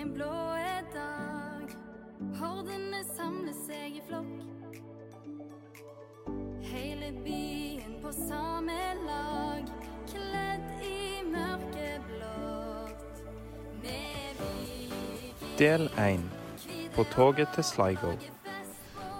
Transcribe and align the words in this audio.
en 0.00 0.12
blå 0.14 0.56
dag. 0.94 1.72
Hordene 2.38 3.02
samler 3.16 3.56
seg 3.66 3.98
i 3.98 4.02
flokk. 4.06 4.78
Hele 6.70 7.10
byen 7.24 7.98
på 8.00 8.12
samme 8.16 8.78
lag, 9.04 9.68
kledd 10.08 10.84
i 10.86 11.20
mørkeblått. 11.28 13.22
Med 13.82 14.40
viking 14.40 15.56
Del 15.58 15.88
1. 16.00 16.24
På 16.96 17.04
toget 17.12 17.52
til 17.54 17.64
Sligo. 17.64 18.14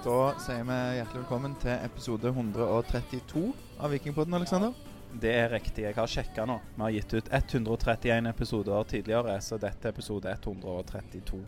Da 0.05 0.21
sier 0.41 0.65
vi 0.65 0.79
hjertelig 0.97 1.27
velkommen 1.27 1.59
til 1.61 1.77
episode 1.77 2.33
132 2.33 3.51
av 3.77 3.93
Vikingpodden, 3.93 4.39
Aleksander. 4.41 4.73
Det 5.11 5.31
er 5.35 5.49
riktig, 5.51 5.83
jeg 5.83 5.97
har 5.97 6.11
sjekka 6.11 6.45
nå. 6.47 6.61
Vi 6.77 6.83
har 6.85 6.93
gitt 6.95 7.15
ut 7.17 7.31
131 7.35 8.29
episoder 8.31 8.85
tidligere, 8.93 9.41
så 9.43 9.59
dette 9.59 9.89
er 9.89 9.95
episode 9.95 10.31
132. 10.31 11.41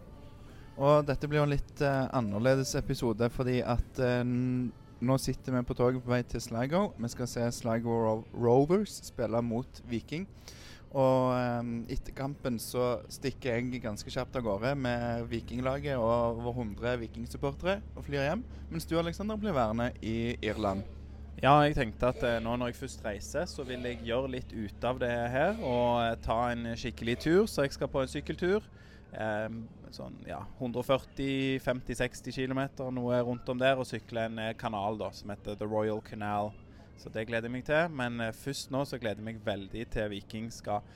Og 0.83 1.05
dette 1.07 1.29
blir 1.29 1.39
jo 1.43 1.45
en 1.47 1.53
litt 1.53 1.83
uh, 1.85 2.09
annerledes 2.17 2.73
episode 2.81 3.29
fordi 3.31 3.61
at 3.63 4.01
uh, 4.03 4.25
nå 5.03 5.19
sitter 5.21 5.55
vi 5.55 5.63
på 5.69 5.77
toget 5.79 6.03
på 6.03 6.11
vei 6.11 6.23
til 6.27 6.43
Sligo. 6.43 6.89
Vi 6.99 7.11
skal 7.13 7.31
se 7.31 7.47
Sligo 7.55 8.01
Ro 8.03 8.17
Rovers 8.35 8.99
spille 9.07 9.43
mot 9.47 9.83
Viking. 9.91 10.27
Og 10.93 11.31
um, 11.33 11.77
etter 11.89 12.13
kampen 12.17 12.59
så 12.61 12.99
stikker 13.13 13.57
jeg 13.57 13.85
ganske 13.85 14.11
kjapt 14.13 14.37
av 14.37 14.45
gårde 14.45 14.75
med 14.77 15.29
Vikinglaget 15.31 15.97
og 15.97 16.43
over 16.43 16.59
100 16.67 16.99
Vikingsupportere 17.07 17.79
og 17.95 18.05
flyr 18.09 18.27
hjem. 18.27 18.43
Mens 18.73 18.91
du, 18.91 18.99
Aleksander, 19.01 19.41
blir 19.41 19.57
værende 19.57 19.93
i 20.03 20.35
Irland. 20.43 20.85
Ja, 21.43 21.57
jeg 21.67 21.75
tenkte 21.75 22.07
at 22.13 22.21
eh, 22.23 22.37
nå 22.39 22.53
når 22.55 22.69
jeg 22.71 22.77
først 22.79 23.01
reiser, 23.03 23.49
så 23.51 23.65
vil 23.67 23.83
jeg 23.83 24.05
gjøre 24.07 24.29
litt 24.31 24.53
ut 24.55 24.85
av 24.87 25.01
det 25.03 25.11
her 25.11 25.57
og 25.59 25.97
eh, 25.99 26.13
ta 26.23 26.37
en 26.53 26.69
skikkelig 26.79 27.17
tur. 27.25 27.49
Så 27.51 27.65
jeg 27.65 27.73
skal 27.75 27.89
på 27.91 27.99
en 27.99 28.11
sykkeltur. 28.13 28.69
Eh, 29.11 29.49
sånn 29.91 30.21
ja, 30.23 30.39
140-50-60 30.63 32.37
km, 32.37 32.61
noe 32.95 33.19
rundt 33.27 33.51
om 33.51 33.59
der, 33.59 33.75
og 33.75 33.89
sykle 33.91 34.29
en 34.29 34.39
eh, 34.39 34.53
kanal 34.55 35.01
da, 35.01 35.09
som 35.11 35.33
heter 35.35 35.59
The 35.59 35.67
Royal 35.67 35.99
Canal. 36.07 36.53
Så 37.03 37.11
det 37.11 37.27
gleder 37.27 37.51
jeg 37.51 37.57
meg 37.57 37.67
til. 37.67 37.91
Men 37.91 38.23
først 38.39 38.71
nå 38.71 38.85
så 38.87 39.01
gleder 39.03 39.19
jeg 39.19 39.33
meg 39.33 39.43
veldig 39.43 39.83
til 39.97 40.13
Viking 40.15 40.47
skal 40.55 40.87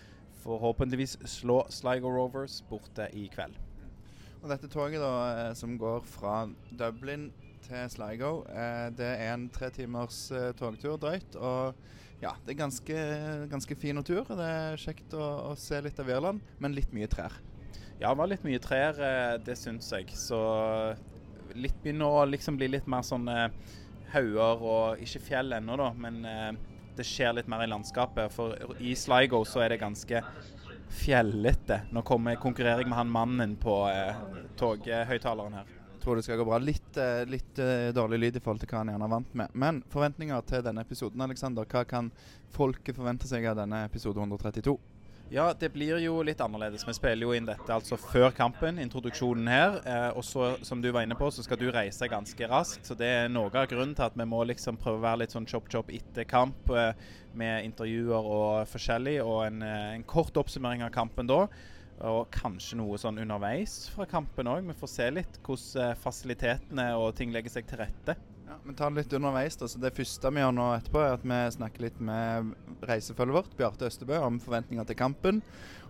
forhåpentligvis 0.44 1.16
slå 1.40 1.64
Sligo 1.74 2.14
Rovers 2.14 2.60
borte 2.70 3.10
i 3.18 3.26
kveld. 3.34 3.58
Og 4.44 4.46
dette 4.54 4.70
toget 4.70 5.02
da, 5.02 5.50
som 5.58 5.74
går 5.74 6.06
fra 6.06 6.44
Dublin 6.70 7.32
til 7.66 7.90
Sligo, 7.92 8.30
eh, 8.48 8.88
det 8.96 9.08
er 9.18 9.32
en 9.34 9.48
tre 9.52 9.70
timers 9.74 10.26
eh, 10.34 10.52
togtur 10.58 10.96
drøyt. 11.02 11.36
Og 11.36 11.74
ja, 12.22 12.32
det 12.46 12.54
er 12.54 12.60
ganske, 12.62 13.00
ganske 13.52 13.76
fin 13.78 14.00
tur. 14.06 14.24
Det 14.28 14.46
er 14.46 14.80
kjekt 14.80 15.16
å, 15.18 15.26
å 15.50 15.56
se 15.60 15.80
litt 15.84 16.00
av 16.02 16.10
Irland, 16.10 16.40
men 16.62 16.76
litt 16.76 16.94
mye 16.96 17.10
trær. 17.10 17.34
Ja, 18.00 18.10
det 18.10 18.16
var 18.20 18.30
litt 18.30 18.46
mye 18.46 18.62
trær, 18.62 19.00
eh, 19.00 19.34
det 19.44 19.58
syns 19.60 19.90
jeg. 19.92 20.14
Så 20.16 20.40
litt 21.56 21.76
begynner 21.82 22.22
å 22.22 22.26
liksom 22.28 22.58
bli 22.60 22.70
litt 22.74 22.88
mer 22.90 23.04
sånn 23.06 23.28
hauger 24.12 24.64
og 24.64 25.02
ikke 25.02 25.22
fjell 25.30 25.56
ennå, 25.56 25.76
da. 25.80 25.92
Men 25.96 26.58
det 26.96 27.04
skjer 27.06 27.36
litt 27.36 27.48
mer 27.48 27.64
i 27.64 27.70
landskapet. 27.70 28.32
For 28.32 28.56
i 28.80 28.94
Sligo 28.98 29.42
så 29.48 29.64
er 29.64 29.74
det 29.74 29.82
ganske 29.82 30.22
fjellete. 30.88 31.80
Nå 31.92 32.02
kommer, 32.06 32.38
konkurrerer 32.40 32.82
jeg 32.82 32.90
med 32.90 32.98
han 32.98 33.12
mannen 33.12 33.56
på 33.60 33.78
eh, 33.90 34.18
toghøyttaleren 34.60 35.58
her. 35.60 35.74
Tror 36.06 36.20
det 36.20 36.22
skal 36.22 36.36
gå 36.38 36.44
bra. 36.46 36.58
Litt, 36.62 36.96
eh, 37.02 37.24
litt 37.26 37.58
eh, 37.58 37.88
dårlig 37.90 38.18
lyd 38.20 38.36
i 38.38 38.40
forhold 38.44 38.60
til 38.62 38.68
hva 38.70 38.84
han 38.84 38.92
gjerne 38.92 39.06
er 39.08 39.10
vant 39.10 39.32
med. 39.34 39.54
Men 39.58 39.80
forventninger 39.90 40.44
til 40.46 40.60
denne 40.62 40.84
episoden, 40.86 41.24
Alexander. 41.24 41.66
Hva 41.66 41.82
kan 41.82 42.12
folket 42.54 42.94
forvente 42.94 43.26
seg 43.26 43.48
av 43.50 43.56
denne 43.58 43.80
episode 43.88 44.22
132? 44.22 44.76
Ja, 45.34 45.48
det 45.58 45.72
blir 45.74 45.98
jo 45.98 46.20
litt 46.22 46.38
annerledes. 46.38 46.84
Vi 46.86 46.94
spiller 46.94 47.26
jo 47.26 47.34
inn 47.34 47.48
dette 47.48 47.74
altså 47.74 47.98
før 47.98 48.30
kampen, 48.30 48.78
introduksjonen 48.78 49.50
her. 49.50 49.80
Eh, 49.82 50.08
og 50.14 50.22
så, 50.22 50.52
som 50.62 50.78
du 50.78 50.92
var 50.94 51.02
inne 51.02 51.18
på, 51.18 51.26
så 51.34 51.42
skal 51.42 51.58
du 51.58 51.66
reise 51.74 52.06
ganske 52.06 52.50
raskt. 52.54 52.86
Så 52.86 52.94
det 52.94 53.08
er 53.10 53.32
noe 53.34 53.50
av 53.50 53.66
grunnen 53.72 53.98
til 53.98 54.06
at 54.06 54.14
vi 54.14 54.30
må 54.30 54.44
liksom 54.46 54.78
prøve 54.78 55.02
å 55.02 55.06
være 55.08 55.24
litt 55.24 55.34
sånn 55.34 55.50
chop-chop 55.50 55.90
etter 55.90 56.30
kamp, 56.30 56.70
eh, 56.70 56.92
med 57.34 57.66
intervjuer 57.66 58.30
og 58.38 58.70
forskjellig. 58.70 59.18
Og 59.26 59.40
en, 59.48 59.64
eh, 59.66 59.94
en 59.96 60.06
kort 60.06 60.38
oppsummering 60.38 60.86
av 60.86 60.94
kampen 60.94 61.26
da. 61.26 61.48
Og 62.04 62.26
kanskje 62.34 62.76
noe 62.76 62.98
sånn 63.00 63.22
underveis 63.22 63.86
fra 63.94 64.04
kampen 64.08 64.48
òg. 64.50 64.66
Vi 64.68 64.76
får 64.76 64.90
se 64.92 65.10
litt 65.14 65.38
hvordan 65.46 65.92
eh, 65.92 66.00
fasilitetene 66.02 66.90
og 67.00 67.14
ting 67.16 67.32
legger 67.32 67.54
seg 67.54 67.68
til 67.70 67.80
rette. 67.80 68.16
Ja, 68.46 68.58
Vi 68.62 68.74
tar 68.78 68.90
det 68.90 69.00
litt 69.02 69.16
underveis. 69.16 69.56
da, 69.56 69.68
så 69.68 69.80
Det 69.80 69.94
første 69.96 70.30
vi 70.30 70.42
gjør 70.42 70.52
nå 70.54 70.68
etterpå, 70.76 71.00
er 71.02 71.16
at 71.16 71.24
vi 71.24 71.40
snakker 71.56 71.86
litt 71.86 71.98
med 72.00 72.52
reisefølget 72.86 73.38
vårt, 73.38 73.56
Bjarte 73.56 73.88
Østebø, 73.88 74.20
om 74.22 74.38
forventninger 74.40 74.84
til 74.86 74.96
kampen. 74.96 75.42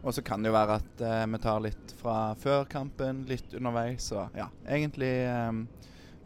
Og 0.03 0.15
så 0.15 0.23
kan 0.23 0.43
det 0.43 0.53
jo 0.53 0.57
være 0.57 0.79
at 0.79 1.03
eh, 1.03 1.27
vi 1.27 1.43
tar 1.43 1.61
litt 1.67 1.97
fra 2.01 2.19
før 2.39 2.65
kampen, 2.71 3.25
litt 3.29 3.53
underveis. 3.59 4.13
Og 4.15 4.39
ja, 4.39 4.49
egentlig 4.69 5.13
eh, 5.27 5.63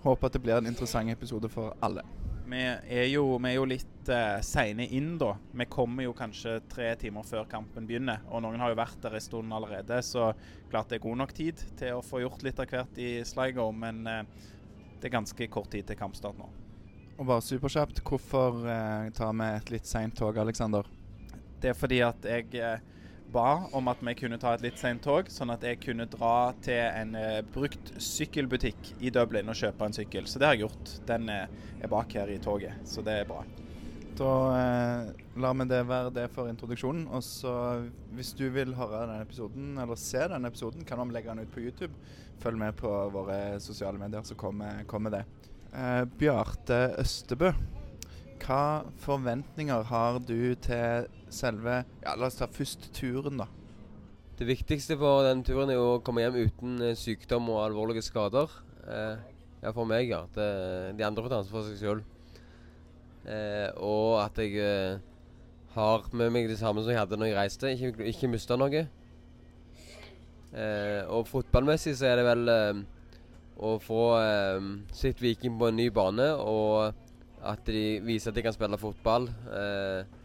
håper 0.05 0.29
at 0.29 0.37
det 0.37 0.45
blir 0.45 0.61
en 0.61 0.71
interessant 0.71 1.11
episode 1.11 1.49
for 1.49 1.73
alle. 1.81 2.05
Vi 2.51 2.61
er 2.61 3.05
jo, 3.07 3.37
vi 3.39 3.51
er 3.53 3.57
jo 3.61 3.67
litt 3.69 4.09
uh, 4.11 4.41
seine 4.43 4.87
inn, 4.91 5.13
da. 5.21 5.37
Vi 5.55 5.67
kommer 5.71 6.03
jo 6.03 6.15
kanskje 6.17 6.57
tre 6.71 6.89
timer 6.99 7.27
før 7.27 7.45
kampen 7.51 7.87
begynner. 7.87 8.25
Og 8.31 8.43
noen 8.43 8.59
har 8.59 8.73
jo 8.73 8.79
vært 8.81 8.99
der 9.05 9.15
en 9.15 9.23
stund 9.23 9.55
allerede, 9.55 10.01
så 10.03 10.33
klart 10.73 10.91
det 10.91 10.99
er 10.99 11.05
god 11.05 11.21
nok 11.23 11.35
tid 11.37 11.63
til 11.79 11.99
å 11.99 12.03
få 12.03 12.25
gjort 12.25 12.43
litt 12.43 12.59
av 12.59 12.73
hvert 12.73 12.99
i 12.99 13.11
Sligo. 13.29 13.69
Men 13.71 14.03
uh, 14.09 14.49
det 14.99 15.11
er 15.11 15.15
ganske 15.15 15.51
kort 15.53 15.71
tid 15.71 15.87
til 15.87 16.01
kampstart 16.01 16.41
nå. 16.41 16.49
Og 17.21 17.29
bare 17.29 17.45
superkjapt, 17.45 18.03
hvorfor 18.09 18.65
uh, 18.65 19.11
tar 19.15 19.37
vi 19.39 19.51
et 19.61 19.75
litt 19.77 19.87
seint 19.87 20.19
tog, 20.19 20.41
Aleksander? 20.43 20.91
Det 21.61 21.71
er 21.71 21.79
fordi 21.79 22.01
at 22.03 22.27
jeg 22.27 22.51
ba 23.33 23.69
om 23.77 23.89
at 23.91 24.03
vi 24.05 24.15
kunne 24.19 24.39
ta 24.41 24.55
et 24.55 24.65
litt 24.65 24.79
sent 24.81 25.05
tog, 25.07 25.31
sånn 25.33 25.53
at 25.55 25.65
jeg 25.67 25.81
kunne 25.85 26.09
dra 26.11 26.53
til 26.65 26.81
en 26.83 27.17
eh, 27.19 27.41
brukt 27.55 27.95
sykkelbutikk 28.03 28.95
i 29.01 29.13
Dublin 29.15 29.51
og 29.51 29.59
kjøpe 29.59 29.87
en 29.87 29.97
sykkel. 29.97 30.29
Så 30.29 30.41
det 30.41 30.49
har 30.49 30.59
jeg 30.59 30.67
gjort. 30.67 30.95
Den 31.09 31.31
eh, 31.33 31.49
er 31.81 31.93
bak 31.93 32.15
her 32.19 32.31
i 32.33 32.41
toget, 32.43 32.81
så 32.89 33.05
det 33.07 33.21
er 33.23 33.29
bra. 33.31 33.43
Da 34.21 34.33
eh, 34.53 35.11
lar 35.41 35.55
vi 35.57 35.67
det 35.71 35.81
være 35.89 36.13
det 36.13 36.27
for 36.35 36.51
introduksjonen. 36.51 37.07
Og 37.15 37.25
så 37.25 37.55
hvis 38.17 38.35
du 38.37 38.49
vil 38.53 38.75
høre 38.77 39.07
denne 39.07 39.25
episoden, 39.25 39.73
eller 39.81 40.01
se 40.01 40.27
denne 40.29 40.51
episoden, 40.51 40.85
kan 40.89 41.01
vi 41.07 41.17
legge 41.17 41.33
den 41.33 41.47
ut 41.47 41.55
på 41.55 41.65
YouTube. 41.65 41.95
Følg 42.41 42.61
med 42.61 42.77
på 42.81 42.91
våre 43.15 43.61
sosiale 43.61 44.01
medier, 44.01 44.25
så 44.25 44.37
kommer, 44.39 44.85
kommer 44.91 45.15
det. 45.19 45.25
Eh, 45.73 46.05
Bjarte 46.19 46.83
Østebø, 47.01 47.53
hva 48.45 48.85
forventninger 49.03 49.89
har 49.91 50.21
du 50.25 50.55
til 50.65 51.09
selve 51.31 51.83
Ja, 52.03 52.15
la 52.17 52.29
oss 52.29 52.39
ta 52.41 52.49
først 52.51 52.91
turen, 52.97 53.41
da. 53.41 53.47
Det 54.41 54.49
viktigste 54.49 54.97
for 54.97 55.27
den 55.27 55.43
turen 55.45 55.71
er 55.73 55.81
å 55.81 55.99
komme 56.05 56.23
hjem 56.25 56.39
uten 56.47 56.79
eh, 56.81 56.97
sykdom 56.97 57.51
og 57.53 57.61
alvorlige 57.67 58.03
skader. 58.07 58.49
Eh, 58.89 59.19
ja, 59.61 59.73
for 59.77 59.85
meg, 59.85 60.09
ja. 60.09 60.23
Det, 60.33 60.47
de 60.97 61.05
andre 61.05 61.25
får 61.27 61.33
ta 61.33 61.41
ansvar 61.43 61.61
for 61.61 61.69
seg 61.69 61.83
sjøl. 61.83 62.01
Eh, 63.29 63.69
og 63.85 64.23
at 64.23 64.41
jeg 64.41 64.57
eh, 64.65 65.03
har 65.75 66.09
med 66.17 66.33
meg 66.33 66.49
det 66.49 66.57
samme 66.59 66.81
som 66.81 66.89
jeg 66.95 67.03
hadde 67.03 67.19
når 67.21 67.31
jeg 67.31 67.37
reiste. 67.37 67.75
Ikke, 67.77 68.09
ikke 68.09 68.33
mista 68.33 68.57
noe. 68.57 68.87
Eh, 70.51 71.03
og 71.13 71.29
fotballmessig 71.29 71.95
så 72.01 72.09
er 72.09 72.19
det 72.23 72.27
vel 72.31 72.55
eh, 72.55 72.81
å 73.61 73.77
få 73.85 74.03
sitt 74.97 75.21
Viking 75.21 75.61
på 75.61 75.69
en 75.69 75.77
ny 75.77 75.91
bane, 75.93 76.31
og 76.41 76.97
at 77.45 77.67
de 77.67 78.01
viser 78.05 78.31
at 78.31 78.37
de 78.37 78.45
kan 78.45 78.55
spille 78.55 78.79
fotball. 78.79 79.29
Eh, 79.29 80.19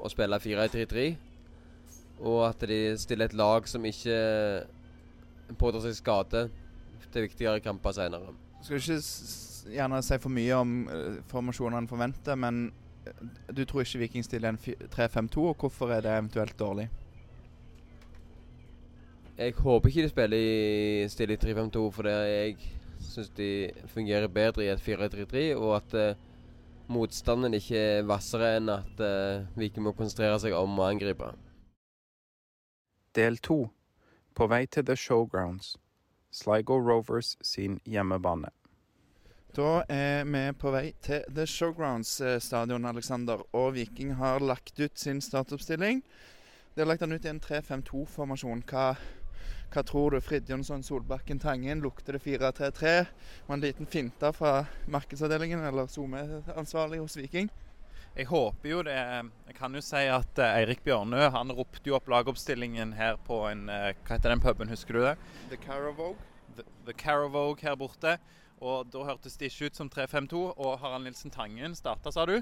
og 0.00 0.10
spille 0.12 0.38
4-3-3. 0.38 1.06
Og 2.20 2.48
at 2.48 2.68
de 2.68 2.98
stiller 2.98 3.30
et 3.30 3.34
lag 3.36 3.68
som 3.68 3.84
ikke 3.84 4.16
pådrar 5.58 5.84
seg 5.84 5.98
skade 5.98 6.46
til 7.12 7.26
viktigere 7.26 7.60
kamper 7.60 7.94
senere. 7.96 8.34
Skal 8.62 8.80
ikke 8.80 9.00
gjerne 9.72 10.02
si 10.04 10.18
for 10.22 10.32
mye 10.32 10.58
om 10.58 10.76
uh, 10.88 11.16
formasjonene 11.30 11.88
forventer, 11.90 12.38
men 12.38 12.68
eh, 13.06 13.24
du 13.56 13.64
tror 13.64 13.84
ikke 13.84 14.04
Viking 14.04 14.24
stiller 14.24 14.52
en 14.52 14.58
3-5-2, 14.58 15.42
og 15.50 15.56
hvorfor 15.60 15.92
er 15.92 16.04
det 16.04 16.12
eventuelt 16.12 16.58
dårlig? 16.58 16.88
Jeg 19.36 19.52
håper 19.58 19.88
ikke 19.88 20.02
de 20.02 20.08
spiller 20.08 20.38
i 20.38 21.08
stille 21.12 21.36
i 21.36 21.40
3-5-2, 21.42 21.84
for 21.92 22.08
det 22.08 22.14
jeg 22.14 22.56
syns 23.04 23.28
de 23.36 23.50
fungerer 23.92 24.32
bedre 24.32 24.64
i 24.64 24.70
et 24.72 24.80
4-3-3, 24.80 25.44
og 25.56 25.76
at 25.76 25.94
eh, 25.94 26.24
motstanden 26.92 27.56
ikke 27.56 27.78
er 27.78 28.04
hvassere 28.06 28.56
enn 28.58 28.70
at 28.72 29.00
uh, 29.02 29.46
Viking 29.58 29.86
må 29.86 29.94
konsentrere 29.96 30.38
seg 30.42 30.54
om 30.56 30.78
å 30.78 30.86
angripe. 30.88 31.32
Del 33.16 33.38
2. 33.40 33.58
På 34.36 34.46
vei 34.52 34.66
til 34.66 34.84
The 34.86 34.96
Showgrounds. 34.96 35.74
Sligo 36.36 36.76
Rovers 36.76 37.36
sin 37.40 37.80
hjemmebane. 37.88 38.50
Da 39.56 39.82
er 39.88 40.26
vi 40.28 40.42
på 40.60 40.70
vei 40.74 40.90
til 41.00 41.22
The 41.32 41.46
Showgrounds 41.48 42.20
eh, 42.20 42.36
stadion, 42.44 42.84
Alexander. 42.84 43.40
Og 43.56 43.74
Viking 43.74 44.14
har 44.18 44.44
lagt 44.44 44.80
ut 44.80 44.98
sin 45.00 45.20
startoppstilling. 45.20 46.02
De 46.74 46.82
har 46.82 46.90
lagt 46.90 47.00
den 47.00 47.12
ut 47.16 47.24
i 47.24 47.30
en 47.32 47.40
3-5-2-formasjon. 47.40 48.60
Hva, 48.68 48.90
hva 49.72 49.82
tror 49.84 50.14
du? 50.14 50.20
Fridtjonsson, 50.24 50.82
Solbakken, 50.86 51.38
Tangen. 51.42 51.82
Lukter 51.84 52.16
det 52.16 52.22
4-3-3? 52.24 52.96
Og 53.46 53.54
en 53.56 53.64
liten 53.64 53.86
finte 53.90 54.32
fra 54.32 54.64
markedsavdelingen 54.88 55.64
eller 55.66 55.90
SoMe-ansvarlig 55.90 57.02
hos 57.02 57.16
Viking? 57.18 57.50
Jeg 58.16 58.30
håper 58.30 58.70
jo 58.70 58.78
det 58.86 58.96
Jeg 58.96 59.54
kan 59.58 59.74
jo 59.76 59.82
si 59.84 60.06
at 60.08 60.38
eh, 60.40 60.54
Eirik 60.62 60.80
Bjørnø 60.86 61.26
han 61.34 61.52
ropte 61.52 61.90
jo 61.90 61.98
opp 61.98 62.08
lagoppstillingen 62.08 62.94
her 62.96 63.18
på 63.26 63.42
en 63.50 63.66
eh, 63.68 63.90
Hva 64.06 64.16
heter 64.16 64.32
den 64.32 64.40
puben, 64.40 64.72
husker 64.72 64.96
du 64.96 65.02
det? 65.04 65.14
The 65.50 65.58
Caravogue. 65.60 66.16
The, 66.56 66.64
The 66.86 66.94
Caravogue 66.96 67.60
her 67.60 67.76
borte. 67.76 68.16
Og 68.64 68.88
da 68.88 69.04
hørtes 69.04 69.36
det 69.36 69.50
ikke 69.50 69.68
ut 69.68 69.76
som 69.76 69.90
3-5-2. 69.92 70.40
Og 70.56 70.78
Harald 70.80 71.04
Nilsen 71.04 71.34
Tangen 71.34 71.76
starta, 71.76 72.12
sa 72.14 72.24
du? 72.24 72.38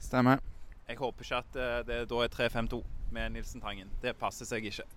Stemmer. 0.00 0.40
Jeg 0.88 0.96
håper 0.98 1.26
ikke 1.26 1.42
at 1.44 1.60
eh, 1.60 1.76
det 1.90 2.00
da 2.08 2.24
er 2.24 2.32
3-5-2 2.32 2.80
med 3.12 3.36
Nilsen 3.36 3.60
Tangen. 3.60 3.92
Det 4.00 4.16
passer 4.18 4.48
seg 4.48 4.64
ikke. 4.70 4.88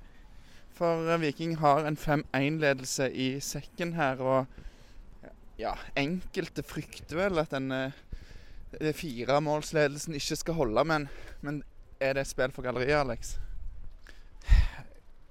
For 0.73 1.09
eh, 1.09 1.21
Viking 1.21 1.57
har 1.61 1.85
en 1.85 1.97
5-1-ledelse 1.97 3.09
i 3.13 3.27
sekken 3.43 3.93
her, 3.97 4.21
og 4.21 5.29
ja, 5.59 5.75
enkelte 5.99 6.65
frykter 6.65 7.19
vel 7.19 7.41
at 7.41 7.53
denne 7.53 7.83
eh, 8.79 8.93
firemålsledelsen 8.97 10.17
ikke 10.17 10.39
skal 10.39 10.57
holde, 10.57 10.85
men, 10.89 11.09
men 11.45 11.61
er 12.01 12.17
det 12.17 12.25
spill 12.29 12.53
for 12.55 12.65
galleriet, 12.65 12.97
Alex? 13.03 13.35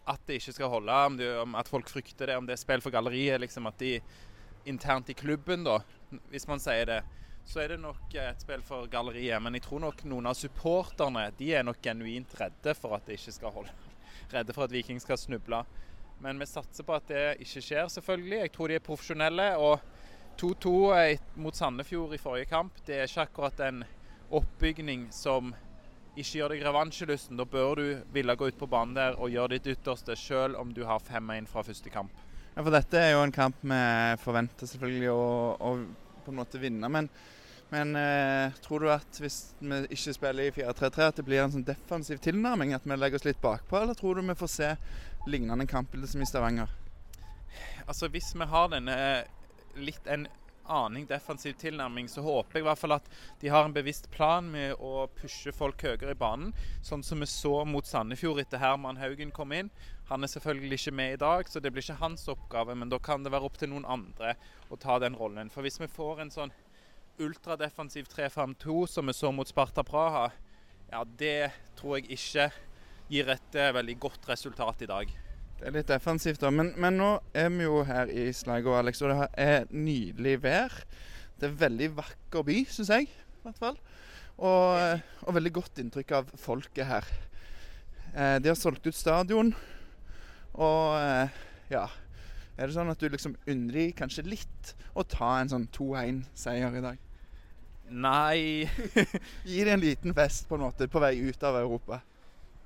At 0.08 0.22
det 0.26 0.40
ikke 0.40 0.54
skal 0.56 0.70
holde, 0.70 0.92
om, 0.92 1.18
det, 1.18 1.32
om 1.42 1.58
at 1.58 1.70
folk 1.70 1.90
frykter 1.90 2.30
det, 2.30 2.36
om 2.38 2.46
det 2.46 2.56
er 2.56 2.62
spill 2.62 2.84
for 2.84 2.94
galleriet, 2.94 3.40
liksom 3.42 3.66
at 3.70 3.82
de 3.82 3.96
internt 4.70 5.10
i 5.10 5.18
klubben, 5.18 5.66
da, 5.66 5.80
hvis 6.30 6.46
man 6.46 6.62
sier 6.62 6.86
det, 6.86 7.00
så 7.44 7.64
er 7.64 7.72
det 7.72 7.80
nok 7.82 8.14
et 8.14 8.42
spill 8.42 8.62
for 8.62 8.86
galleriet. 8.90 9.42
Men 9.42 9.58
jeg 9.58 9.66
tror 9.66 9.82
nok 9.82 10.04
noen 10.06 10.28
av 10.30 10.38
supporterne 10.38 11.26
de 11.38 11.50
er 11.58 11.66
nok 11.66 11.80
genuint 11.82 12.36
redde 12.38 12.74
for 12.78 12.94
at 12.94 13.08
det 13.08 13.18
ikke 13.18 13.34
skal 13.34 13.56
holde. 13.56 13.74
Redde 14.32 14.54
for 14.56 14.66
at 14.66 14.72
Viking 14.74 15.00
skal 15.02 15.20
snuble. 15.20 15.62
Men 16.22 16.38
vi 16.38 16.46
satser 16.46 16.86
på 16.86 16.94
at 16.94 17.08
det 17.10 17.24
ikke 17.42 17.62
skjer, 17.64 17.88
selvfølgelig. 17.90 18.38
Jeg 18.44 18.52
tror 18.54 18.70
de 18.70 18.78
er 18.78 18.86
profesjonelle. 18.86 19.48
Og 19.58 19.80
2-2 20.40 20.72
mot 21.42 21.56
Sandefjord 21.56 22.14
i 22.14 22.20
forrige 22.20 22.48
kamp, 22.50 22.78
det 22.86 23.00
er 23.00 23.10
ikke 23.10 23.26
akkurat 23.26 23.60
en 23.66 23.82
oppbygning 24.32 25.08
som 25.12 25.52
ikke 26.12 26.38
gjør 26.38 26.54
deg 26.54 26.64
revansjelysten. 26.66 27.40
Da 27.40 27.46
bør 27.48 27.80
du 27.80 27.86
ville 28.12 28.36
gå 28.36 28.48
ut 28.48 28.60
på 28.60 28.68
banen 28.70 28.96
der 28.96 29.18
og 29.18 29.32
gjøre 29.32 29.56
ditt 29.56 29.72
ytterste, 29.74 30.16
selv 30.16 30.60
om 30.60 30.72
du 30.74 30.84
har 30.88 31.02
5-1 31.04 31.48
fra 31.50 31.64
første 31.66 31.92
kamp. 31.92 32.12
Ja, 32.52 32.60
for 32.60 32.72
dette 32.74 33.00
er 33.00 33.14
jo 33.14 33.22
en 33.24 33.32
kamp 33.32 33.62
vi 33.64 33.82
forventer 34.20 34.68
selvfølgelig 34.68 35.12
å, 35.12 35.22
å 35.56 35.70
på 36.22 36.32
en 36.32 36.38
måte 36.38 36.60
vinne. 36.60 36.90
Men, 36.92 37.08
men 37.72 37.96
eh, 37.96 38.52
tror 38.60 38.80
du 38.80 38.90
at 38.92 39.16
hvis 39.22 39.54
vi 39.58 39.78
ikke 39.96 40.12
spiller 40.12 40.44
i 40.44 40.52
4-3-3, 40.52 41.06
at 41.06 41.16
det 41.16 41.24
blir 41.24 41.40
en 41.40 41.54
sånn 41.54 41.64
defensiv 41.64 42.20
tilnærming? 42.20 42.74
At 42.76 42.84
vi 42.84 42.98
legger 42.98 43.16
oss 43.16 43.24
litt 43.24 43.40
bakpå, 43.40 43.78
eller 43.80 43.96
tror 43.96 44.18
du 44.18 44.26
vi 44.28 44.36
får 44.36 44.50
se 44.52 44.68
lignende 45.24 45.64
kampbilde 45.70 46.10
som 46.10 46.20
i 46.20 46.28
Stavanger? 46.28 46.68
Altså 47.86 48.10
Hvis 48.12 48.34
vi 48.36 48.48
har 48.52 48.68
denne 48.74 48.96
litt 49.80 50.04
en 50.04 50.28
aning 50.68 51.06
defensiv 51.08 51.56
tilnærming, 51.58 52.10
så 52.12 52.22
håper 52.22 52.58
jeg 52.58 52.66
i 52.66 52.68
hvert 52.68 52.80
fall 52.82 52.96
at 52.98 53.08
de 53.40 53.48
har 53.50 53.64
en 53.64 53.74
bevisst 53.74 54.10
plan 54.12 54.46
med 54.52 54.76
å 54.76 55.06
pushe 55.16 55.52
folk 55.56 55.80
høyere 55.82 56.12
i 56.12 56.18
banen. 56.18 56.52
Sånn 56.84 57.02
som 57.02 57.24
vi 57.24 57.30
så 57.30 57.62
mot 57.68 57.88
Sandefjord 57.88 58.42
etter 58.44 58.60
Herman 58.62 59.00
Haugen 59.00 59.32
kom 59.34 59.56
inn. 59.56 59.72
Han 60.12 60.24
er 60.24 60.30
selvfølgelig 60.30 60.78
ikke 60.80 60.96
med 61.00 61.14
i 61.14 61.22
dag, 61.24 61.48
så 61.48 61.60
det 61.60 61.72
blir 61.72 61.84
ikke 61.84 62.02
hans 62.04 62.28
oppgave. 62.28 62.76
Men 62.76 62.92
da 62.92 63.00
kan 63.00 63.24
det 63.24 63.32
være 63.32 63.48
opp 63.48 63.56
til 63.60 63.72
noen 63.72 63.88
andre 63.88 64.36
å 64.68 64.76
ta 64.76 64.98
den 65.02 65.16
rollen. 65.16 65.50
For 65.50 65.64
hvis 65.64 65.80
vi 65.80 65.88
får 65.88 66.20
en 66.20 66.34
sånn 66.34 66.54
ultradefensiv 67.20 68.06
3-5-2 68.12 68.86
som 68.88 69.06
vi 69.06 69.14
så 69.16 69.32
mot 69.34 69.48
Sparta 69.48 69.84
Praha, 69.84 70.30
ja, 70.92 71.02
det 71.18 71.50
tror 71.78 71.98
jeg 71.98 72.16
ikke 72.16 72.48
gir 73.12 73.30
et 73.32 73.58
eh, 73.58 73.72
veldig 73.76 73.96
godt 74.00 74.28
resultat 74.30 74.84
i 74.84 74.88
dag. 74.90 75.12
Det 75.58 75.68
er 75.68 75.76
litt 75.76 75.90
defensivt, 75.90 76.40
da. 76.42 76.50
Men, 76.52 76.72
men 76.80 76.98
nå 76.98 77.10
er 77.38 77.50
vi 77.54 77.66
jo 77.66 77.82
her 77.86 78.10
i 78.10 78.26
Sligo, 78.34 78.74
Alex, 78.76 79.02
og 79.04 79.12
det 79.12 79.28
er 79.40 79.68
nydelig 79.70 80.36
vær. 80.42 80.74
Det 81.38 81.48
er 81.48 81.58
veldig 81.62 81.90
vakker 82.00 82.46
by, 82.48 82.58
syns 82.72 82.92
jeg. 82.92 83.08
i 83.08 83.46
hvert 83.46 83.60
fall. 83.60 83.78
Og, 84.38 84.78
eh, 84.80 85.04
og 85.26 85.36
veldig 85.38 85.54
godt 85.60 85.82
inntrykk 85.84 86.16
av 86.18 86.32
folket 86.40 86.88
her. 86.88 87.08
Eh, 88.12 88.36
de 88.42 88.52
har 88.52 88.58
solgt 88.58 88.88
ut 88.88 88.96
stadion, 88.96 89.54
og 90.52 91.32
ja 91.72 91.86
Er 92.56 92.68
det 92.68 92.76
sånn 92.76 92.92
at 92.92 93.00
du 93.00 93.08
liksom 93.08 93.36
de 93.46 93.86
kanskje 93.96 94.26
litt 94.26 94.74
å 94.92 95.04
ta 95.08 95.38
en 95.40 95.50
sånn 95.52 95.68
2-1-seier 95.72 96.76
i 96.78 96.84
dag? 96.84 97.08
Nei 97.92 98.68
Gi 99.48 99.64
dem 99.64 99.74
en 99.74 99.82
liten 99.84 100.14
fest 100.16 100.48
på 100.48 100.56
en 100.56 100.66
måte 100.66 100.88
på 100.88 101.00
vei 101.02 101.16
ut 101.20 101.42
av 101.44 101.58
Europa. 101.60 102.00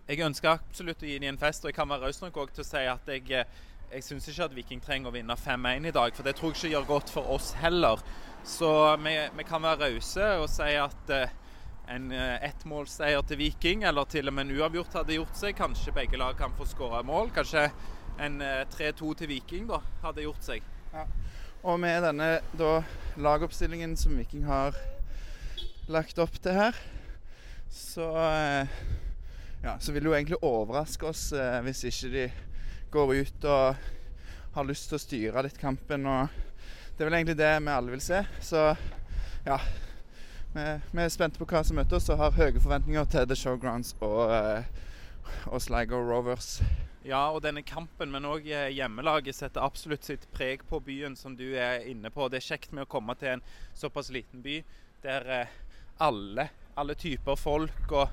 Jeg 0.06 0.22
ønsker 0.22 0.52
absolutt 0.52 1.02
å 1.02 1.08
gi 1.08 1.16
dem 1.18 1.32
en 1.32 1.40
fest, 1.40 1.64
og 1.64 1.72
jeg 1.72 1.78
kan 1.78 1.88
være 1.90 2.06
raus 2.06 2.20
nok 2.22 2.36
også 2.44 2.58
til 2.58 2.64
å 2.64 2.68
si 2.68 2.82
at 2.90 3.08
jeg, 3.10 3.24
eh, 3.34 3.64
jeg 3.90 4.06
syns 4.06 4.28
ikke 4.30 4.46
at 4.46 4.54
Viking 4.54 4.82
trenger 4.82 5.10
å 5.10 5.16
vinne 5.16 5.34
5-1 5.34 5.88
i 5.90 5.94
dag, 5.96 6.14
for 6.14 6.26
det 6.26 6.36
tror 6.38 6.52
jeg 6.52 6.60
ikke 6.60 6.74
gjør 6.76 6.86
godt 6.92 7.10
for 7.10 7.34
oss 7.34 7.48
heller. 7.58 8.02
Så 8.46 8.70
vi, 9.02 9.16
vi 9.34 9.46
kan 9.48 9.64
være 9.66 9.88
rause 9.90 10.28
og 10.38 10.46
si 10.52 10.68
at 10.78 11.10
eh, 11.14 11.34
en 11.90 12.06
eh, 12.14 12.46
ettmålsseier 12.46 13.26
til 13.26 13.40
Viking, 13.40 13.82
eller 13.86 14.06
til 14.10 14.30
og 14.30 14.36
med 14.36 14.46
en 14.46 14.60
uavgjort, 14.60 14.94
hadde 15.00 15.18
gjort 15.18 15.38
seg. 15.38 15.58
Kanskje 15.58 15.94
begge 15.94 16.22
lag 16.22 16.38
kan 16.38 16.54
få 16.54 16.66
skåra 16.70 17.02
mål. 17.06 17.32
Kanskje 17.34 17.66
en 18.22 18.40
eh, 18.42 18.64
3-2 18.72 19.14
til 19.20 19.30
Viking 19.30 19.68
da, 19.70 19.80
hadde 20.02 20.24
gjort 20.26 20.44
seg. 20.44 20.66
Ja. 20.92 21.06
Og 21.66 21.80
med 21.82 22.04
denne 22.04 22.28
da, 22.56 22.72
lagoppstillingen 23.18 23.96
som 23.98 24.16
Viking 24.18 24.46
har 24.46 24.76
lagt 25.90 26.18
opp 26.22 26.38
til 26.42 26.56
her, 26.56 26.78
så 27.72 28.10
eh, 28.22 28.76
ja, 29.64 29.76
så 29.80 29.92
vil 29.92 30.04
det 30.04 30.10
jo 30.10 30.14
egentlig 30.14 30.42
overraske 30.46 31.08
oss 31.08 31.28
eh, 31.34 31.60
hvis 31.66 31.84
ikke 31.88 32.12
de 32.12 32.26
går 32.94 33.14
ut 33.20 33.46
og 33.50 33.86
har 34.56 34.68
lyst 34.68 34.88
til 34.88 34.96
å 34.96 35.02
styre 35.02 35.42
litt 35.44 35.58
kampen. 35.60 36.06
og 36.06 36.28
Det 36.94 37.02
er 37.02 37.10
vel 37.10 37.18
egentlig 37.18 37.38
det 37.40 37.50
vi 37.60 37.74
alle 37.74 37.96
vil 37.96 38.04
se. 38.04 38.22
Så 38.40 38.68
ja. 39.46 39.58
Vi, 40.56 40.62
vi 40.92 41.02
er 41.02 41.10
spente 41.12 41.36
på 41.36 41.48
hva 41.50 41.60
som 41.66 41.76
møter 41.76 41.98
oss 41.98 42.08
og 42.08 42.22
har 42.22 42.36
høye 42.38 42.60
forventninger 42.62 43.10
til 43.12 43.26
The 43.28 43.36
Showgrounds 43.36 43.92
og, 44.00 44.30
eh, 44.32 44.70
og 45.50 45.60
Sligo 45.60 46.00
Rovers. 46.00 46.60
Ja, 47.06 47.28
og 47.30 47.44
denne 47.44 47.62
kampen, 47.62 48.10
men 48.10 48.24
òg 48.26 48.48
hjemmelaget, 48.50 49.36
setter 49.38 49.62
absolutt 49.62 50.08
sitt 50.08 50.24
preg 50.34 50.64
på 50.66 50.80
byen, 50.82 51.14
som 51.14 51.36
du 51.38 51.44
er 51.54 51.84
inne 51.86 52.10
på. 52.10 52.26
Det 52.26 52.40
er 52.40 52.48
kjekt 52.48 52.72
med 52.74 52.82
å 52.82 52.90
komme 52.90 53.14
til 53.20 53.36
en 53.36 53.44
såpass 53.78 54.10
liten 54.10 54.42
by 54.42 54.56
der 55.04 55.30
eh, 55.30 55.52
alle, 56.02 56.48
alle 56.74 56.96
typer 56.98 57.38
folk 57.38 57.94
og 57.94 58.10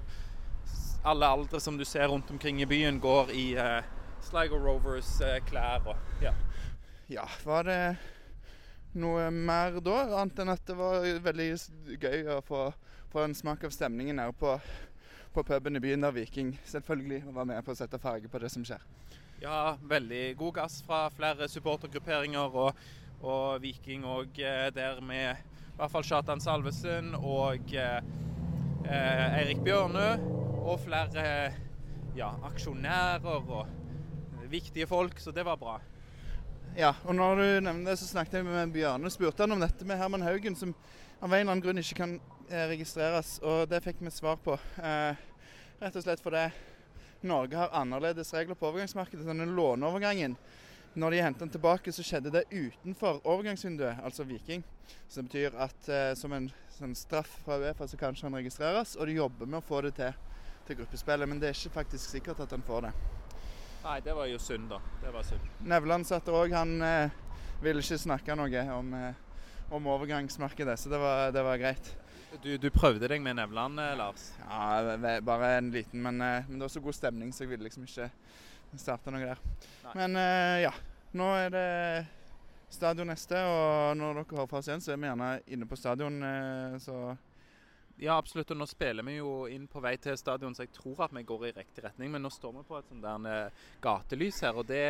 alle 1.09 1.25
aldre 1.25 1.59
som 1.59 1.79
du 1.79 1.83
ser 1.89 2.07
rundt 2.07 2.29
omkring 2.31 2.61
i 2.61 2.69
byen, 2.69 3.01
går 3.01 3.33
i 3.33 3.47
uh, 3.57 3.81
Sligo 4.23 4.61
Rovers-klær. 4.61 5.89
og 5.89 6.23
ja. 6.23 6.31
Ja, 7.11 7.25
var 7.43 7.65
det 7.67 7.79
noe 8.93 9.25
mer 9.33 9.81
da? 9.83 9.97
Annet 10.21 10.39
enn 10.39 10.53
at 10.53 10.63
det 10.69 10.77
var 10.77 11.03
veldig 11.25 11.49
gøy 11.97 12.29
å 12.37 12.39
få, 12.45 12.67
få 13.11 13.25
en 13.25 13.35
smak 13.35 13.65
av 13.65 13.73
stemningen 13.75 14.21
her 14.21 14.31
på, 14.37 14.53
på 15.33 15.43
puben 15.43 15.75
i 15.75 15.81
byen 15.83 16.05
der 16.05 16.13
Viking 16.15 16.53
selvfølgelig 16.69 17.23
var 17.33 17.47
med 17.49 17.63
på 17.65 17.73
å 17.73 17.77
sette 17.77 17.99
farge 18.01 18.29
på 18.29 18.41
det 18.41 18.51
som 18.53 18.65
skjer. 18.65 18.83
Ja, 19.41 19.75
veldig 19.89 20.37
god 20.39 20.53
gass 20.61 20.77
fra 20.85 21.07
flere 21.11 21.49
supportergrupperinger 21.51 22.53
og, 22.63 22.83
og 23.21 23.61
Viking 23.63 24.05
og 24.07 24.39
eh, 24.39 24.69
der 24.75 25.01
med 25.03 25.41
i 25.73 25.75
hvert 25.79 25.91
fall 25.91 26.05
Kjartan 26.05 26.41
Salvesen 26.43 27.15
og 27.17 27.73
eh, 27.73 27.97
eh, 28.85 29.39
Eirik 29.39 29.63
Bjørnø 29.65 30.05
og 30.63 30.77
flere 30.85 31.23
eh, 31.47 31.57
ja, 32.15 32.29
aksjonærer 32.45 33.25
og 33.41 33.65
viktige 34.51 34.87
folk, 34.87 35.17
så 35.19 35.33
det 35.33 35.45
var 35.47 35.57
bra. 35.57 35.79
Ja, 36.77 36.93
og 37.05 37.15
når 37.17 37.35
du 37.35 37.45
nevner 37.65 37.91
det, 37.91 37.99
så 37.99 38.07
snakket 38.07 38.39
jeg 38.39 38.45
med 38.45 38.73
Bjørne 38.73 39.09
og 39.09 39.13
spurte 39.13 39.43
han 39.43 39.55
om 39.57 39.61
dette 39.61 39.85
med 39.85 39.97
Herman 39.97 40.25
Haugen, 40.25 40.55
som 40.55 40.75
av 41.21 41.31
en 41.31 41.39
eller 41.39 41.51
annen 41.51 41.65
grunn 41.65 41.81
ikke 41.81 41.99
kan 41.99 42.15
registreres, 42.73 43.37
og 43.43 43.67
det 43.71 43.81
fikk 43.85 44.01
vi 44.03 44.11
svar 44.13 44.39
på. 44.43 44.57
Eh, 44.81 45.21
rett 45.81 45.95
og 45.99 46.05
slett 46.05 46.23
fordi 46.23 46.47
Norge 47.23 47.57
har 47.57 47.73
annerledes 47.79 48.33
regler 48.35 48.57
på 48.59 48.67
overgangsmarkedet. 48.69 49.25
Denne 49.27 49.47
låneovergangen, 49.47 50.35
når 50.93 51.11
de 51.11 51.23
hentet 51.23 51.45
den 51.45 51.53
tilbake, 51.55 51.91
så 51.91 52.05
skjedde 52.05 52.33
det 52.33 52.45
utenfor 52.51 53.23
overgangsvinduet, 53.23 54.03
altså 54.03 54.27
Viking. 54.27 54.63
Så 55.07 55.21
det 55.21 55.29
betyr 55.31 55.57
at 55.65 55.89
eh, 55.89 56.11
som 56.19 56.35
en 56.35 56.51
sånn 56.73 56.93
straff 56.97 57.39
fra 57.45 57.61
Uefa 57.61 57.87
så 57.87 57.97
kanskje 57.97 58.27
han 58.27 58.37
registreres, 58.41 58.97
og 58.97 59.09
de 59.09 59.17
jobber 59.21 59.49
med 59.49 59.61
å 59.61 59.67
få 59.67 59.81
det 59.85 59.95
til 60.01 60.13
til 60.67 60.79
gruppespillet, 60.79 61.29
men 61.29 61.41
det 61.41 61.49
er 61.49 61.57
ikke 61.57 61.75
faktisk 61.81 62.09
sikkert 62.09 62.43
at 62.43 62.53
han 62.55 62.63
får 62.65 62.87
det. 62.87 62.93
Nei, 63.83 63.97
det 64.03 64.15
var 64.15 64.29
jo 64.31 64.39
synd, 64.39 64.69
da. 64.71 64.79
Det 65.01 65.11
var 65.11 65.25
synd. 65.27 65.47
Nevland 65.67 66.07
satt 66.07 66.29
òg. 66.31 66.53
Han 66.55 66.77
eh, 66.87 67.11
ville 67.63 67.83
ikke 67.83 67.99
snakke 67.99 68.37
noe 68.39 68.63
om, 68.77 68.93
eh, 68.95 69.65
om 69.75 69.89
overgangsmarkedet, 69.95 70.77
så 70.79 70.91
det 70.93 71.01
var, 71.01 71.33
det 71.35 71.43
var 71.43 71.59
greit. 71.59 71.91
Du, 72.41 72.55
du 72.57 72.69
prøvde 72.73 73.07
deg 73.11 73.21
med 73.21 73.37
Nevland, 73.37 73.77
eh, 73.79 73.93
Lars. 73.97 74.31
Ja, 74.41 75.19
bare 75.21 75.51
en 75.59 75.69
liten, 75.73 76.01
men, 76.01 76.21
eh, 76.21 76.47
men 76.47 76.57
det 76.57 76.65
var 76.65 76.73
så 76.73 76.81
god 76.81 76.97
stemning, 76.97 77.33
så 77.33 77.43
jeg 77.43 77.53
ville 77.53 77.67
liksom 77.67 77.85
ikke 77.85 78.09
starte 78.79 79.13
noe 79.13 79.21
der. 79.21 79.43
Nei. 79.83 79.93
Men 79.99 80.17
eh, 80.17 80.63
ja, 80.63 80.71
nå 81.13 81.27
er 81.37 81.53
det 81.53 81.67
stadion 82.73 83.11
neste, 83.13 83.37
og 83.37 83.99
når 83.99 84.23
dere 84.23 84.39
hører 84.39 84.49
fra 84.49 84.63
oss 84.63 84.71
igjen, 84.71 84.81
så 84.81 84.95
er 84.95 85.03
vi 85.03 85.11
gjerne 85.11 85.29
inne 85.53 85.69
på 85.69 85.77
stadion, 85.77 86.17
så 86.81 87.03
Ja, 88.01 88.15
absolutt. 88.17 88.49
Og 88.49 88.57
nå 88.57 88.65
spiller 88.65 89.05
vi 89.05 89.19
jo 89.19 89.45
inn 89.53 89.67
på 89.69 89.79
vei 89.83 89.93
til 90.01 90.17
stadion, 90.17 90.55
så 90.57 90.65
jeg 90.65 90.73
tror 90.73 91.03
at 91.05 91.13
vi 91.13 91.21
går 91.29 91.45
i 91.45 91.51
riktig 91.53 91.83
retning. 91.85 92.09
Men 92.11 92.25
nå 92.25 92.31
står 92.33 92.55
vi 92.55 92.63
på 92.65 92.79
et 92.79 92.87
sånt 92.89 93.05
der 93.05 93.51
gatelys 93.83 94.41
her, 94.41 94.57
og 94.57 94.65
det 94.65 94.81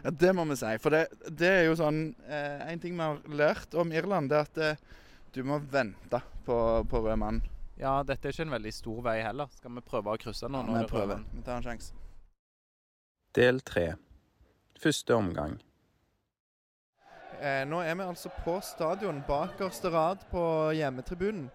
Ja, 0.00 0.10
det 0.24 0.32
må 0.34 0.46
vi 0.48 0.56
si. 0.56 0.72
For 0.80 0.96
det, 0.96 1.02
det 1.28 1.50
er 1.58 1.66
jo 1.68 1.76
sånn 1.76 2.06
eh, 2.24 2.64
En 2.72 2.80
ting 2.80 2.96
vi 2.96 3.04
har 3.04 3.20
lært 3.28 3.76
om 3.76 3.92
Irland, 3.92 4.32
det 4.32 4.40
er 4.40 4.48
at 4.48 4.62
eh, 4.64 5.04
du 5.36 5.42
må 5.44 5.58
vente 5.58 6.20
på, 6.46 6.56
på 6.90 7.00
rød 7.04 7.18
mann 7.20 7.42
Ja, 7.76 8.00
dette 8.08 8.28
er 8.28 8.32
ikke 8.32 8.46
en 8.46 8.54
veldig 8.54 8.72
stor 8.72 9.02
vei 9.04 9.18
heller. 9.20 9.50
Skal 9.52 9.74
vi 9.76 9.82
prøve 9.84 10.14
å 10.14 10.20
krysse 10.20 10.48
nå? 10.48 10.62
Ja, 10.64 10.80
vi 10.80 10.88
prøver. 10.88 11.20
Vi 11.34 11.42
tar 11.44 11.58
en 11.58 11.66
sjanse. 11.66 11.92
Del 13.36 13.60
3. 13.60 13.90
Første 14.80 15.18
omgang. 15.18 15.58
Eh, 17.36 17.66
nå 17.68 17.82
er 17.84 17.98
vi 17.98 18.06
altså 18.06 18.32
på 18.46 18.56
stadion, 18.64 19.20
bakerste 19.28 19.92
rad 19.92 20.24
på 20.32 20.42
hjemmetribunen. 20.78 21.50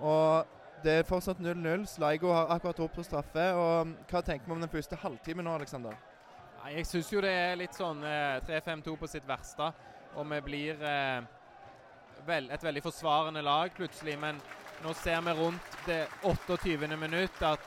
Og 0.00 0.48
det 0.84 1.02
er 1.02 1.08
fortsatt 1.08 1.44
0-0. 1.44 1.84
Sligo 1.92 2.32
har 2.32 2.56
akkurat 2.56 2.80
opp 2.86 2.96
på 2.96 3.04
straffe. 3.04 3.46
Og 3.52 3.92
Hva 4.08 4.24
tenker 4.24 4.48
vi 4.48 4.56
om 4.56 4.64
den 4.64 4.72
første 4.72 4.96
halvtimen 5.04 5.44
nå, 5.44 5.58
Aleksander? 5.60 6.00
Jeg 6.72 6.88
syns 6.88 7.12
jo 7.12 7.20
det 7.20 7.36
er 7.36 7.60
litt 7.60 7.76
sånn 7.76 8.00
eh, 8.00 8.40
3-5-2 8.48 8.96
på 8.96 9.12
sitt 9.12 9.28
verste. 9.28 9.74
Og 10.16 10.24
vi 10.32 10.40
blir 10.48 10.80
eh, 10.80 11.20
vel, 12.28 12.48
et 12.50 12.62
veldig 12.64 12.82
forsvarende 12.84 13.42
lag 13.44 13.72
plutselig. 13.76 14.16
Men 14.20 14.40
nå 14.84 14.92
ser 14.98 15.20
vi 15.26 15.34
rundt 15.38 15.76
det 15.86 16.02
28. 16.22 16.96
minutt 16.98 17.42
at 17.42 17.60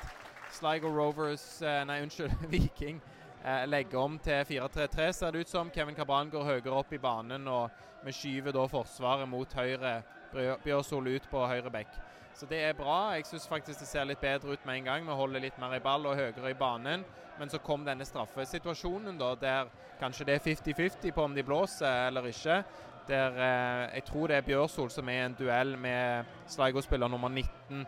Sligo 0.54 0.90
Rovers 0.94 1.62
eh, 1.62 1.84
Nei, 1.86 2.00
unnskyld, 2.06 2.34
Viking 2.54 3.02
eh, 3.44 3.66
legger 3.70 4.00
om 4.02 4.18
til 4.20 4.44
4-3-3, 4.50 5.12
ser 5.14 5.32
det 5.36 5.46
ut 5.46 5.52
som. 5.52 5.70
Kevin 5.74 5.96
Kabran 5.98 6.30
går 6.34 6.48
høyere 6.54 6.74
opp 6.80 6.94
i 6.94 7.02
banen, 7.02 7.48
og 7.48 7.70
vi 8.06 8.14
skyver 8.16 8.56
da 8.56 8.66
forsvaret 8.72 9.30
mot 9.30 9.54
høyre. 9.54 10.00
Bjør- 10.34 10.60
Bjørsol 10.64 11.08
ut 11.16 11.26
på 11.32 11.46
høyre 11.50 11.72
bekk. 11.74 11.96
Så 12.38 12.46
det 12.48 12.60
er 12.64 12.76
bra. 12.78 13.16
Jeg 13.18 13.26
syns 13.28 13.48
faktisk 13.50 13.82
det 13.82 13.88
ser 13.90 14.06
litt 14.08 14.22
bedre 14.22 14.54
ut 14.54 14.66
med 14.66 14.78
en 14.80 14.86
gang. 14.86 15.08
Vi 15.08 15.16
holder 15.18 15.42
litt 15.44 15.58
mer 15.60 15.74
i 15.76 15.82
ball 15.84 16.06
og 16.08 16.16
høyere 16.16 16.52
i 16.54 16.56
banen. 16.56 17.02
Men 17.40 17.50
så 17.52 17.60
kom 17.64 17.84
denne 17.88 18.06
straffesituasjonen, 18.08 19.18
da, 19.20 19.34
der 19.40 19.68
kanskje 20.00 20.26
det 20.28 20.36
er 20.38 20.46
50-50 20.46 21.12
på 21.16 21.24
om 21.24 21.36
de 21.36 21.44
blåser 21.44 22.08
eller 22.08 22.28
ikke. 22.30 22.62
Der 23.10 23.38
eh, 23.42 23.96
jeg 23.96 24.04
tror 24.06 24.28
det 24.30 24.38
er 24.38 24.46
Bjørsol 24.46 24.92
som 24.94 25.10
er 25.10 25.24
i 25.24 25.26
en 25.26 25.38
duell 25.40 25.74
med 25.82 26.30
Sligo-spiller 26.48 27.10
nummer 27.10 27.30
19 27.30 27.86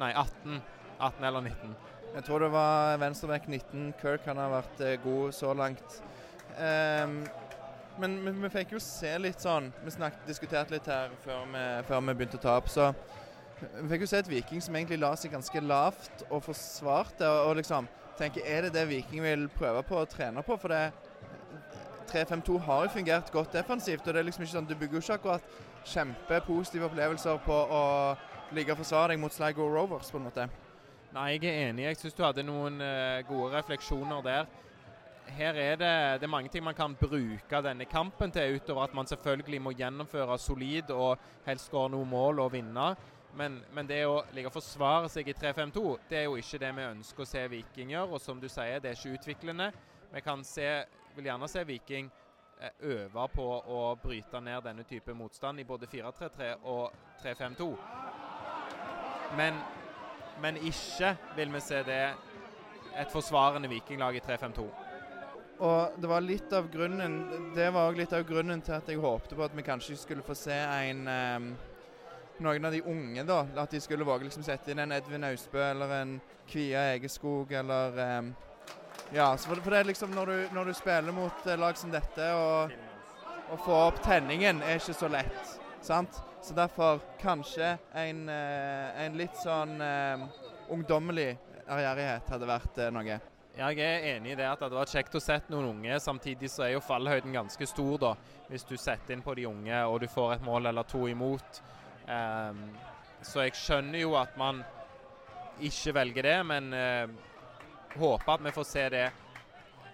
Nei, 0.00 0.12
18. 0.14 0.62
18 1.00 1.24
eller 1.24 1.40
19. 1.40 1.74
Jeg 2.14 2.24
tror 2.24 2.38
det 2.38 2.52
var 2.52 2.96
venstreback 2.96 3.48
19. 3.48 3.94
Kirk 4.00 4.24
han 4.30 4.38
har 4.40 4.52
vært 4.54 4.80
eh, 4.86 4.96
god 5.02 5.32
så 5.36 5.52
langt. 5.54 5.98
Um, 6.56 7.20
men 8.00 8.16
vi, 8.24 8.32
vi 8.44 8.50
fikk 8.52 8.74
jo 8.74 8.80
se 8.82 9.10
litt 9.20 9.40
sånn 9.40 9.68
Vi 9.84 9.92
snakket, 9.94 10.24
diskuterte 10.26 10.74
litt 10.74 10.88
her 10.90 11.12
før 11.22 11.44
vi, 11.52 11.62
før 11.86 12.02
vi 12.06 12.14
begynte 12.14 12.40
å 12.40 12.42
ta 12.42 12.56
opp. 12.60 12.70
Så 12.72 12.88
vi 13.60 13.90
fikk 13.92 14.06
jo 14.06 14.10
se 14.10 14.22
et 14.22 14.30
Viking 14.30 14.64
som 14.64 14.76
egentlig 14.78 15.00
la 15.02 15.12
seg 15.18 15.34
ganske 15.34 15.62
lavt 15.64 16.24
og 16.30 16.44
forsvarte. 16.46 17.26
Og, 17.26 17.50
og 17.50 17.60
liksom 17.60 17.90
tenker, 18.18 18.46
Er 18.46 18.68
det 18.68 18.74
det 18.78 18.88
Viking 18.90 19.24
vil 19.24 19.48
prøve 19.52 19.82
på 19.86 20.00
å 20.00 20.08
trene 20.08 20.44
på? 20.46 20.56
For 20.60 20.72
det 20.72 21.09
3-5-2 22.12 22.58
har 22.66 22.86
jo 22.86 22.94
fungert 22.94 23.30
godt 23.32 23.52
defensivt. 23.52 24.06
og 24.06 24.14
det 24.14 24.20
er 24.20 24.26
liksom 24.28 24.42
ikke 24.44 24.52
sånn, 24.52 24.68
Du 24.68 24.74
bygger 24.74 24.98
jo 24.98 25.04
ikke 25.04 25.18
akkurat 25.18 25.42
kjempepositive 25.84 26.88
opplevelser 26.90 27.38
på 27.44 27.54
å 27.54 27.84
ligge 28.52 28.72
og 28.74 28.82
forsvare 28.82 29.14
deg 29.14 29.22
mot 29.22 29.32
Sligo 29.32 29.68
Rovers. 29.68 30.10
på 30.10 30.18
en 30.18 30.26
måte. 30.28 30.48
Nei, 31.12 31.38
jeg 31.38 31.44
er 31.44 31.68
enig. 31.70 31.84
Jeg 31.84 31.96
syns 31.96 32.14
du 32.14 32.22
hadde 32.22 32.42
noen 32.46 32.80
eh, 32.80 33.22
gode 33.26 33.54
refleksjoner 33.56 34.22
der. 34.22 34.50
Her 35.30 35.54
er 35.54 35.76
det, 35.78 35.94
det 36.20 36.26
er 36.26 36.30
mange 36.30 36.48
ting 36.48 36.64
man 36.64 36.74
kan 36.74 36.94
bruke 36.98 37.62
denne 37.62 37.86
kampen 37.86 38.30
til, 38.30 38.56
utover 38.58 38.84
at 38.84 38.94
man 38.94 39.06
selvfølgelig 39.06 39.60
må 39.62 39.72
gjennomføre 39.78 40.38
solid 40.38 40.90
og 40.90 41.18
helst 41.46 41.66
skåre 41.70 41.90
noen 41.90 42.10
mål 42.10 42.42
og 42.44 42.52
vinne. 42.52 42.94
Men, 43.38 43.60
men 43.74 43.86
det 43.86 44.00
å 44.06 44.22
ligge 44.34 44.50
og 44.50 44.56
forsvare 44.56 45.10
seg 45.10 45.28
i 45.30 45.34
3-5-2, 45.38 45.84
det 46.10 46.18
er 46.18 46.24
jo 46.26 46.38
ikke 46.38 46.58
det 46.62 46.70
vi 46.76 46.86
ønsker 46.88 47.22
å 47.22 47.28
se 47.30 47.44
Viking 47.52 47.92
gjøre. 47.94 48.16
Og 48.16 48.22
som 48.22 48.40
du 48.42 48.48
sier, 48.50 48.82
det 48.82 48.90
er 48.90 48.98
ikke 48.98 49.20
utviklende. 49.20 49.70
Vi 50.10 50.22
kan 50.24 50.42
se, 50.46 50.66
vil 51.16 51.30
gjerne 51.30 51.48
se 51.48 51.64
Viking 51.66 52.10
eh, 52.60 52.72
øve 52.80 53.28
på 53.34 53.46
å 53.46 53.82
bryte 54.02 54.40
ned 54.40 54.64
denne 54.64 54.84
type 54.88 55.14
motstand 55.14 55.60
i 55.60 55.68
både 55.68 55.88
4-3-3 55.90 56.50
og 56.70 56.90
3-5-2. 57.22 57.70
Men, 59.38 59.58
men 60.42 60.60
ikke 60.66 61.14
vil 61.36 61.52
vi 61.54 61.62
se 61.64 61.82
det 61.86 62.04
et 62.98 63.10
forsvarende 63.12 63.70
vikinglag 63.70 64.16
i 64.18 64.22
3-5-2. 64.26 64.68
Og 65.60 65.98
det 66.00 66.08
var 66.08 66.24
litt 66.24 66.52
av 66.56 66.70
grunnen 66.72 67.18
Det 67.52 67.66
var 67.68 67.90
òg 67.90 67.98
litt 68.00 68.14
av 68.16 68.22
grunnen 68.24 68.62
til 68.64 68.78
at 68.78 68.86
jeg 68.88 69.00
håpte 69.00 69.36
på 69.36 69.44
at 69.44 69.52
vi 69.52 69.64
kanskje 69.66 69.98
skulle 70.00 70.24
få 70.24 70.32
se 70.38 70.56
en 70.56 71.02
um, 71.04 71.50
Noen 72.40 72.64
av 72.64 72.72
de 72.72 72.80
unge, 72.88 73.24
da. 73.28 73.42
At 73.60 73.74
de 73.74 73.80
skulle 73.84 74.06
våge 74.08 74.24
liksom 74.24 74.44
sette 74.46 74.72
inn 74.72 74.80
en 74.80 74.94
Edvin 74.96 75.26
Austbø 75.28 75.60
eller 75.60 75.90
en 75.98 76.14
Kvia 76.48 76.86
Egeskog 76.94 77.52
eller 77.52 77.98
ehm, 78.00 78.30
Ja, 79.12 79.36
for, 79.36 79.58
for 79.58 79.74
det 79.74 79.78
er 79.80 79.88
liksom 79.88 80.12
når 80.14 80.26
du, 80.26 80.36
når 80.54 80.70
du 80.70 80.74
spiller 80.78 81.14
mot 81.14 81.46
eh, 81.46 81.58
lag 81.58 81.78
som 81.78 81.90
dette 81.90 82.26
og 82.38 82.74
å 83.50 83.56
få 83.58 83.78
opp 83.88 83.98
tenningen 84.04 84.60
er 84.62 84.78
ikke 84.78 84.94
så 84.94 85.08
lett. 85.10 85.56
Sant? 85.82 86.20
Så 86.40 86.54
derfor 86.54 87.00
kanskje 87.20 87.72
en, 87.98 88.28
eh, 88.30 89.00
en 89.02 89.18
litt 89.18 89.34
sånn 89.42 89.74
um, 89.82 90.28
ungdommelig 90.76 91.32
ærgjerrighet 91.66 92.30
hadde 92.30 92.48
vært 92.48 92.80
noe. 92.94 93.18
Jeg 93.58 93.82
er 93.82 94.06
enig 94.14 94.32
i 94.32 94.38
det 94.38 94.46
at 94.46 94.60
det 94.60 94.68
hadde 94.68 94.78
vært 94.78 94.94
kjekt 94.94 95.18
å 95.18 95.22
sette 95.22 95.52
noen 95.52 95.72
unge. 95.72 95.98
Samtidig 96.00 96.48
så 96.52 96.68
er 96.68 96.76
jo 96.76 96.84
fallhøyden 96.84 97.34
ganske 97.34 97.66
stor 97.66 97.98
da, 98.00 98.12
hvis 98.48 98.64
du 98.68 98.76
setter 98.78 99.16
inn 99.16 99.26
på 99.26 99.34
de 99.36 99.48
unge 99.50 99.82
og 99.90 99.98
du 100.04 100.06
får 100.08 100.36
et 100.36 100.46
mål 100.46 100.70
eller 100.70 100.86
to 100.88 101.02
imot. 101.10 101.60
Um, 102.06 102.62
så 103.26 103.48
jeg 103.48 103.58
skjønner 103.58 104.04
jo 104.04 104.14
at 104.22 104.38
man 104.38 104.62
ikke 105.60 105.92
velger 105.98 106.24
det, 106.24 106.38
men 106.46 106.72
eh, 106.72 107.10
håper 107.98 108.32
at 108.32 108.44
vi 108.44 108.52
får 108.52 108.64
se 108.64 108.88
det 108.88 109.06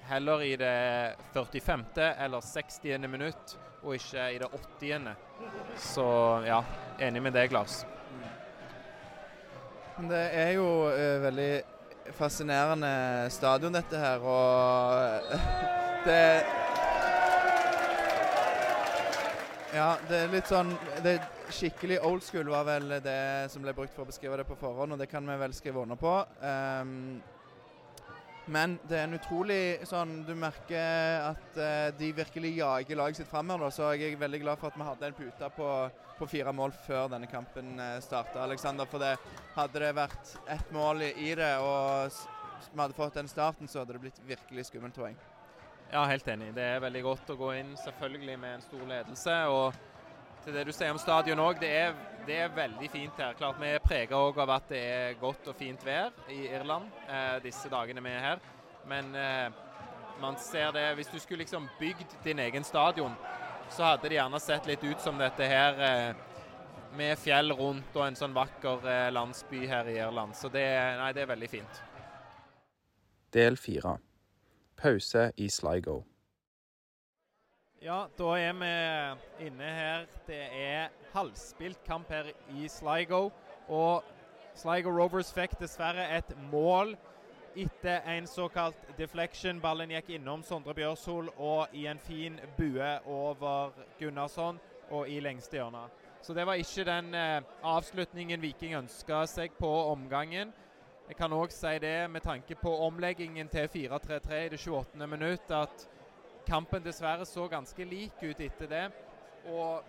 heller 0.07 0.43
i 0.43 0.57
det 0.57 1.15
45. 1.33 1.85
eller 1.97 2.41
60. 2.41 3.09
minutt, 3.09 3.57
og 3.83 3.95
ikke 3.95 4.31
i 4.35 4.38
det 4.38 4.49
80. 4.53 5.09
Så 5.76 6.07
ja, 6.47 6.62
enig 7.00 7.23
med 7.23 7.35
deg, 7.35 7.53
Lars. 7.53 7.85
Det 9.97 10.25
er 10.37 10.53
jo 10.59 10.69
uh, 10.93 11.23
veldig 11.25 11.50
fascinerende 12.17 13.31
stadion, 13.33 13.75
dette 13.75 13.99
her. 13.99 14.23
Og 14.23 15.37
det 16.07 16.21
Ja, 19.76 19.91
det 20.09 20.19
er 20.23 20.31
litt 20.33 20.49
sånn 20.49 20.71
det 21.05 21.19
Skikkelig 21.53 21.99
old 22.03 22.25
school 22.25 22.49
var 22.49 22.65
vel 22.67 22.97
det 23.05 23.50
som 23.53 23.62
ble 23.62 23.75
brukt 23.76 23.93
for 23.95 24.03
å 24.03 24.09
beskrive 24.09 24.38
det 24.41 24.47
på 24.49 24.57
forhånd, 24.59 24.95
og 24.95 24.99
det 24.99 25.07
kan 25.11 25.26
vi 25.29 25.37
vel 25.38 25.53
skrive 25.55 25.85
under 25.85 25.99
på. 26.00 26.15
Ehm, 26.43 27.21
men 28.47 28.76
det 28.87 28.99
er 29.00 29.09
en 29.09 29.17
utrolig 29.17 29.87
sånn 29.88 30.21
Du 30.26 30.33
merker 30.38 31.33
at 31.33 31.57
eh, 31.59 31.88
de 31.99 32.12
virkelig 32.15 32.53
jager 32.61 32.99
laget 32.99 33.21
sitt 33.21 33.31
framover. 33.31 33.73
Så 33.75 33.91
jeg 33.97 34.15
er 34.15 34.21
veldig 34.21 34.43
glad 34.45 34.61
for 34.61 34.71
at 34.71 34.79
vi 34.79 34.87
hadde 34.87 35.09
en 35.11 35.17
pute 35.19 35.50
på, 35.57 35.71
på 36.21 36.29
fire 36.31 36.55
mål 36.55 36.75
før 36.87 37.11
denne 37.11 37.26
kampen 37.31 37.75
uh, 37.81 37.97
starta, 38.05 38.45
Alexander. 38.45 38.87
For 38.91 39.03
det, 39.03 39.17
hadde 39.57 39.83
det 39.83 39.91
vært 39.99 40.37
ett 40.55 40.71
mål 40.75 41.03
i, 41.09 41.33
det, 41.35 41.53
og 41.59 42.15
vi 42.71 42.81
hadde 42.85 42.99
fått 42.99 43.19
den 43.19 43.31
starten, 43.31 43.69
så 43.69 43.83
hadde 43.83 43.97
det 43.97 44.05
blitt 44.07 44.23
virkelig 44.29 44.69
skummelt, 44.71 45.03
jeg. 45.03 45.19
Ja, 45.91 46.05
helt 46.07 46.26
enig. 46.31 46.53
Det 46.55 46.65
er 46.76 46.81
veldig 46.83 47.03
godt 47.07 47.35
å 47.35 47.38
gå 47.38 47.53
inn 47.59 47.75
selvfølgelig 47.83 48.38
med 48.43 48.57
en 48.57 48.65
stor 48.65 48.88
ledelse. 48.91 49.37
og 49.50 49.96
til 50.47 50.55
det 50.55 50.69
du 50.69 50.71
sier 50.75 50.93
om 50.95 50.99
stadion 51.03 51.41
òg, 51.43 51.59
det, 51.59 51.73
det 52.26 52.37
er 52.45 52.53
veldig 52.55 52.88
fint 52.91 53.19
her. 53.19 53.35
Klart 53.38 53.59
Vi 53.59 53.67
er 53.67 53.83
prega 53.83 54.19
av 54.45 54.53
at 54.55 54.69
det 54.71 54.83
er 54.83 55.17
godt 55.19 55.49
og 55.50 55.57
fint 55.59 55.83
vær 55.83 56.15
i 56.31 56.45
Irland 56.47 56.87
eh, 57.11 57.38
disse 57.43 57.71
dagene 57.73 58.05
vi 58.05 58.12
er 58.15 58.23
her. 58.23 58.45
Men 58.87 59.11
eh, 59.19 59.49
man 60.23 60.38
ser 60.38 60.71
det 60.73 60.95
Hvis 60.95 61.11
du 61.11 61.19
skulle 61.19 61.43
liksom 61.43 61.67
bygd 61.81 62.15
din 62.25 62.38
egen 62.38 62.65
stadion, 62.65 63.17
så 63.71 63.91
hadde 63.91 64.09
det 64.09 64.21
gjerne 64.21 64.41
sett 64.41 64.71
litt 64.71 64.85
ut 64.87 65.03
som 65.03 65.19
dette 65.19 65.50
her 65.50 65.83
eh, 65.83 66.25
med 66.97 67.19
fjell 67.19 67.50
rundt 67.53 67.97
og 67.99 68.07
en 68.07 68.17
sånn 68.17 68.37
vakker 68.37 68.87
eh, 68.87 69.11
landsby 69.12 69.67
her 69.67 69.91
i 69.91 69.99
Irland. 69.99 70.38
Så 70.38 70.49
det, 70.49 70.67
nei, 71.00 71.11
det 71.12 71.26
er 71.26 71.33
veldig 71.35 71.50
fint. 71.50 71.83
Del 73.35 73.59
4. 73.59 73.99
Pause 74.79 75.33
i 75.37 75.50
Sligo. 75.50 76.05
Ja, 77.83 78.06
da 78.18 78.25
er 78.40 78.52
vi 78.56 79.47
inne 79.47 79.64
her. 79.64 80.06
Det 80.26 80.38
er 80.52 80.88
halvspilt 81.12 81.85
kamp 81.85 82.09
her 82.09 82.30
i 82.56 82.68
Sligo. 82.68 83.30
Og 83.68 84.04
Sligo 84.54 84.90
Rovers 84.90 85.28
fikk 85.37 85.59
dessverre 85.61 86.06
et 86.16 86.30
mål 86.50 86.95
etter 87.56 88.00
en 88.09 88.26
såkalt 88.26 88.80
deflection. 88.97 89.61
Ballen 89.61 89.92
gikk 89.92 90.09
innom 90.16 90.42
Sondre 90.42 90.73
Bjørshol 90.75 91.28
og 91.37 91.75
i 91.76 91.85
en 91.87 92.00
fin 92.00 92.40
bue 92.56 92.88
over 93.04 93.75
Gunnarsson 94.00 94.61
og 94.90 95.11
i 95.12 95.21
lengste 95.21 95.61
hjørne. 95.61 95.85
Så 96.23 96.35
det 96.35 96.47
var 96.47 96.56
ikke 96.56 96.85
den 96.88 97.12
eh, 97.14 97.42
avslutningen 97.62 98.40
Viking 98.42 98.78
ønska 98.78 99.26
seg 99.28 99.52
på 99.61 99.68
omgangen. 99.90 100.54
Jeg 101.09 101.18
kan 101.21 101.33
òg 101.37 101.52
si 101.52 101.76
det 101.78 102.09
med 102.11 102.25
tanke 102.25 102.56
på 102.56 102.73
omleggingen 102.88 103.52
til 103.52 103.68
4-3-3 103.68 104.40
i 104.47 104.49
det 104.49 104.62
28. 104.64 105.06
minutt, 105.06 105.50
at 105.50 105.87
kampen 106.47 106.83
dessverre 106.85 107.26
så 107.26 107.49
ganske 107.50 107.85
lik 107.85 108.23
ut 108.23 108.41
etter 108.41 108.71
det. 108.71 108.85
Og 109.50 109.85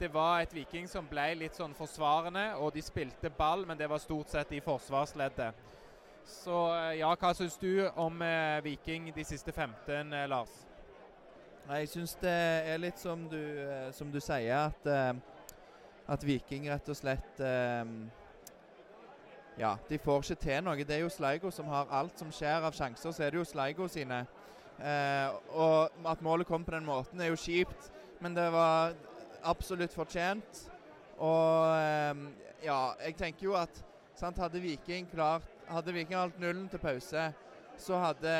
det 0.00 0.08
var 0.14 0.40
et 0.40 0.54
Viking 0.54 0.88
som 0.88 1.08
ble 1.08 1.26
litt 1.42 1.56
sånn 1.56 1.74
forsvarende, 1.76 2.54
og 2.56 2.72
de 2.72 2.82
spilte 2.84 3.30
ball, 3.30 3.66
men 3.68 3.76
det 3.78 3.88
var 3.90 4.00
stort 4.00 4.32
sett 4.32 4.52
i 4.56 4.62
forsvarsleddet. 4.64 5.66
Så 6.24 6.56
eh, 6.76 6.98
ja, 7.00 7.10
hva 7.16 7.32
syns 7.36 7.56
du 7.60 7.84
om 8.00 8.20
eh, 8.24 8.60
Viking 8.64 9.10
de 9.12 9.24
siste 9.24 9.52
15, 9.52 10.12
eh, 10.14 10.28
Lars? 10.30 10.52
Nei, 11.66 11.82
Jeg 11.82 11.92
syns 11.92 12.16
det 12.22 12.32
er 12.72 12.80
litt 12.80 13.00
som 13.00 13.26
du, 13.28 13.40
eh, 13.40 13.90
som 13.96 14.12
du 14.12 14.20
sier, 14.24 14.70
at, 14.70 14.88
eh, 14.88 15.12
at 16.08 16.24
Viking 16.26 16.68
rett 16.70 16.88
og 16.88 16.96
slett 16.96 17.44
eh, 17.44 17.84
ja, 19.60 19.74
de 19.88 19.98
får 20.00 20.22
ikke 20.24 20.40
til 20.40 20.62
noe. 20.64 20.84
Det 20.84 20.96
er 20.96 21.02
jo 21.04 21.12
Sleigo 21.12 21.50
som 21.52 21.68
har 21.68 21.90
alt 21.92 22.16
som 22.18 22.30
skjer 22.32 22.64
av 22.64 22.72
sjanser, 22.76 23.12
så 23.12 23.24
er 23.26 23.34
det 23.34 23.42
jo 23.42 23.48
Sleigo 23.48 23.88
sine. 23.92 24.22
Eh, 24.80 25.28
og 25.52 26.08
at 26.08 26.22
målet 26.24 26.48
kom 26.48 26.64
på 26.64 26.72
den 26.72 26.86
måten, 26.86 27.20
er 27.20 27.28
jo 27.28 27.40
kjipt, 27.40 27.90
men 28.20 28.36
det 28.36 28.46
var 28.52 28.94
absolutt 29.44 29.92
fortjent. 29.92 30.64
Og 31.20 31.66
eh, 31.76 32.24
ja, 32.64 32.80
jeg 33.04 33.16
tenker 33.18 33.50
jo 33.50 33.56
at 33.60 33.82
sant, 34.16 34.40
hadde 34.40 34.60
Viking 34.60 35.08
klart 35.10 35.48
Hadde 35.70 35.92
Viking 35.94 36.16
holdt 36.18 36.40
nullen 36.42 36.64
til 36.66 36.80
pause, 36.82 37.28
så 37.78 37.98
hadde, 38.02 38.30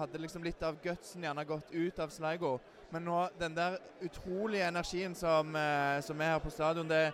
hadde 0.00 0.18
liksom 0.18 0.42
litt 0.42 0.62
av 0.66 0.80
gutsen 0.82 1.22
gjerne 1.22 1.44
gått 1.46 1.70
ut 1.70 2.00
av 2.02 2.10
Sligo. 2.10 2.56
Men 2.90 3.06
nå, 3.06 3.20
den 3.38 3.54
der 3.54 3.76
utrolige 4.02 4.66
energien 4.66 5.14
som, 5.14 5.54
eh, 5.56 6.00
som 6.02 6.20
er 6.20 6.34
her 6.34 6.42
på 6.42 6.50
stadion, 6.50 6.88
det, 6.90 7.12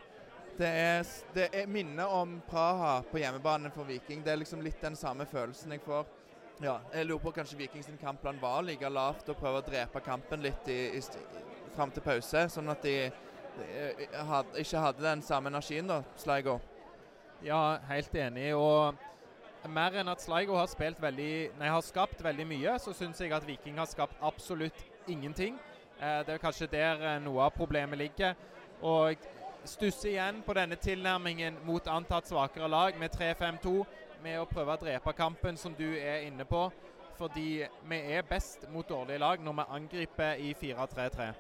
det 0.57 0.69
er, 0.69 1.12
det 1.35 1.50
er 1.52 1.69
minner 1.69 2.09
om 2.16 2.38
Praha 2.49 3.02
på 3.11 3.21
hjemmebane 3.21 3.71
for 3.75 3.85
Viking. 3.88 4.25
Det 4.25 4.33
er 4.33 4.40
liksom 4.40 4.64
litt 4.64 4.81
den 4.81 4.97
samme 4.97 5.26
følelsen 5.28 5.76
jeg 5.76 5.85
får. 5.85 6.09
Ja, 6.61 6.76
jeg 6.94 7.06
lurer 7.06 7.23
på 7.23 7.32
kanskje 7.32 7.56
Viking 7.59 7.99
kampplan 8.00 8.40
var 8.40 8.61
like 8.62 8.88
lavt 8.88 9.28
og 9.28 9.38
prøve 9.40 9.62
å 9.62 9.66
drepe 9.66 10.00
kampen 10.04 10.42
litt 10.44 10.68
i, 10.68 10.99
i, 10.99 11.00
fram 11.75 11.90
til 11.90 12.04
pause, 12.04 12.44
sånn 12.52 12.68
at 12.68 12.82
de, 12.85 13.11
de 13.56 14.11
had, 14.28 14.52
ikke 14.61 14.82
hadde 14.85 15.02
den 15.06 15.23
samme 15.23 15.49
energien, 15.49 15.88
da, 15.88 16.02
Sligo. 16.21 16.61
Ja, 17.42 17.78
helt 17.88 18.14
enig. 18.14 18.52
Og 18.54 18.94
mer 19.73 19.97
enn 19.99 20.12
at 20.12 20.23
Sligo 20.23 20.54
har, 20.59 20.71
veldig, 20.78 21.32
nei, 21.59 21.68
har 21.73 21.82
skapt 21.82 22.23
veldig 22.23 22.47
mye, 22.47 22.76
så 22.78 22.94
syns 22.94 23.21
jeg 23.21 23.32
at 23.32 23.47
Viking 23.47 23.80
har 23.80 23.88
skapt 23.90 24.21
absolutt 24.23 24.85
ingenting. 25.11 25.59
Eh, 25.99 26.21
det 26.26 26.37
er 26.37 26.42
kanskje 26.42 26.71
der 26.71 27.02
eh, 27.02 27.21
noe 27.23 27.47
av 27.47 27.56
problemet 27.56 27.99
ligger. 27.99 28.37
Og 28.82 29.18
stusser 29.64 30.12
igjen 30.14 30.40
på 30.47 30.54
denne 30.59 30.78
tilnærmingen 30.78 31.61
mot 31.66 31.87
antatt 31.87 32.26
svakere 32.26 32.71
lag 32.71 32.99
med 32.99 33.14
3-5-2, 33.14 33.75
med 34.22 34.40
å 34.40 34.48
prøve 34.48 34.74
å 34.74 34.80
drepe 34.80 35.12
kampen, 35.16 35.56
som 35.58 35.74
du 35.74 35.88
er 35.98 36.26
inne 36.26 36.44
på. 36.48 36.66
Fordi 37.18 37.64
vi 37.88 37.98
er 38.14 38.22
best 38.26 38.64
mot 38.72 38.88
dårlige 38.88 39.20
lag 39.20 39.42
når 39.42 39.58
vi 39.58 39.64
angriper 39.76 40.40
i 40.40 40.54
4-3-3. 40.58 41.32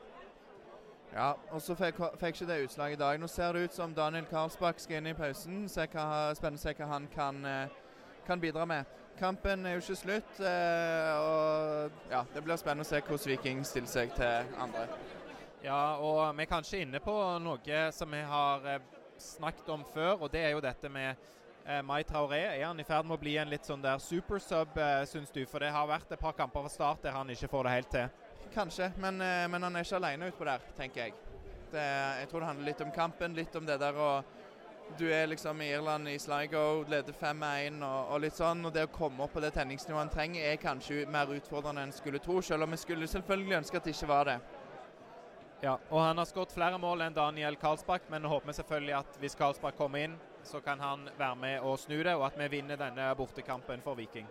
Ja, 1.12 1.32
og 1.50 1.60
så 1.60 1.74
fikk, 1.76 1.98
fikk 2.20 2.36
ikke 2.36 2.48
det 2.48 2.62
utslaget 2.64 2.96
i 2.96 3.00
dag. 3.02 3.20
Nå 3.20 3.28
ser 3.28 3.52
det 3.52 3.66
ut 3.66 3.74
som 3.76 3.94
Daniel 3.94 4.26
Karlsbakk 4.30 4.80
skal 4.80 5.00
inn 5.00 5.10
i 5.10 5.16
pausen. 5.16 5.66
Se 5.68 5.84
hva, 5.92 6.32
spennende 6.36 6.60
å 6.60 6.64
se 6.64 6.72
hva 6.78 6.88
han 6.94 7.08
kan, 7.12 7.44
eh, 7.44 7.74
kan 8.26 8.40
bidra 8.40 8.64
med. 8.68 8.84
Kampen 9.18 9.66
er 9.66 9.76
jo 9.76 9.82
ikke 9.82 9.96
slutt, 9.96 10.40
eh, 10.40 11.10
og 11.20 11.90
ja, 12.10 12.24
det 12.34 12.44
blir 12.44 12.56
spennende 12.56 12.86
å 12.86 12.88
se 12.88 13.00
hvordan 13.00 13.28
Viking 13.28 13.60
stiller 13.64 13.92
seg 13.92 14.14
til 14.16 14.56
andre. 14.58 14.86
Ja, 15.62 15.96
og 16.00 16.36
vi 16.36 16.42
er 16.42 16.50
kanskje 16.50 16.80
inne 16.82 17.00
på 17.00 17.12
noe 17.44 17.82
som 17.92 18.10
vi 18.10 18.22
har 18.32 18.66
eh, 18.66 18.88
snakket 19.18 19.68
om 19.68 19.84
før, 19.92 20.22
og 20.22 20.32
det 20.32 20.40
er 20.46 20.56
jo 20.56 20.64
dette 20.64 20.88
med 20.88 21.16
Mai 21.84 22.02
Traoré. 22.04 22.40
Er 22.58 22.64
han 22.66 22.80
i 22.80 22.84
ferd 22.84 23.06
med 23.06 23.16
å 23.16 23.20
bli 23.22 23.36
en 23.38 23.50
litt 23.50 23.66
sånn 23.66 23.82
der 23.82 24.00
supersub, 24.02 24.76
eh, 24.76 25.04
syns 25.06 25.30
du? 25.30 25.44
For 25.46 25.62
det 25.62 25.70
har 25.70 25.86
vært 25.86 26.12
et 26.12 26.20
par 26.20 26.34
kamper 26.34 26.64
fra 26.66 26.72
start 26.72 27.02
der 27.02 27.14
han 27.14 27.30
ikke 27.30 27.48
får 27.48 27.64
det 27.64 27.74
helt 27.76 27.90
til. 27.90 28.08
Kanskje, 28.54 28.92
men, 28.98 29.20
eh, 29.20 29.48
men 29.48 29.62
han 29.62 29.76
er 29.76 29.84
ikke 29.84 29.96
alene 29.96 30.30
utpå 30.32 30.44
der, 30.44 30.60
tenker 30.76 31.06
jeg. 31.06 31.14
Det, 31.72 31.86
jeg 32.20 32.28
tror 32.28 32.40
det 32.40 32.48
handler 32.48 32.66
litt 32.66 32.80
om 32.80 32.90
kampen, 32.92 33.34
litt 33.34 33.56
om 33.56 33.66
det 33.66 33.78
der 33.80 33.94
å 33.94 34.22
Du 34.98 35.06
er 35.08 35.26
liksom 35.26 35.60
i 35.62 35.70
Irland 35.72 36.08
i 36.08 36.18
Sligo, 36.18 36.84
leder 36.84 37.14
5-1 37.14 37.78
og, 37.82 38.10
og, 38.12 38.20
litt 38.20 38.34
sånn. 38.36 38.66
Og 38.66 38.72
det 38.74 38.82
å 38.84 38.90
komme 38.92 39.22
opp 39.24 39.32
på 39.32 39.40
det 39.40 39.52
tenningsnivået 39.54 40.02
han 40.02 40.10
trenger, 40.10 40.42
er 40.44 40.58
kanskje 40.60 41.06
mer 41.08 41.30
utfordrende 41.32 41.86
enn 41.86 41.92
skulle 41.92 42.18
tro. 42.18 42.42
Selv 42.42 42.66
om 42.66 42.70
vi 42.70 42.76
skulle 42.76 43.08
selvfølgelig 43.08 43.56
ønske 43.56 43.78
at 43.78 43.84
det 43.84 43.94
ikke 43.94 44.10
var 44.10 44.28
det. 44.28 44.36
Ja, 45.62 45.78
og 45.88 46.02
han 46.02 46.18
har 46.18 46.26
skåret 46.28 46.52
flere 46.52 46.78
mål 46.82 47.06
enn 47.06 47.14
Daniel 47.14 47.56
Karlsbakk, 47.56 48.10
men 48.10 48.26
håper 48.28 48.50
vi 48.50 48.58
selvfølgelig 48.58 48.96
at 48.98 49.18
hvis 49.22 49.38
Karlsbakk 49.38 49.78
kommer 49.78 50.04
inn, 50.04 50.18
så 50.44 50.60
kan 50.60 50.80
han 50.80 51.08
være 51.18 51.36
med 51.36 51.60
og 51.60 51.78
snu 51.78 51.98
det, 52.02 52.14
og 52.14 52.26
at 52.26 52.38
vi 52.38 52.48
vinner 52.58 52.76
denne 52.80 53.14
bortekampen 53.16 53.82
for 53.84 53.94
Viking. 53.98 54.26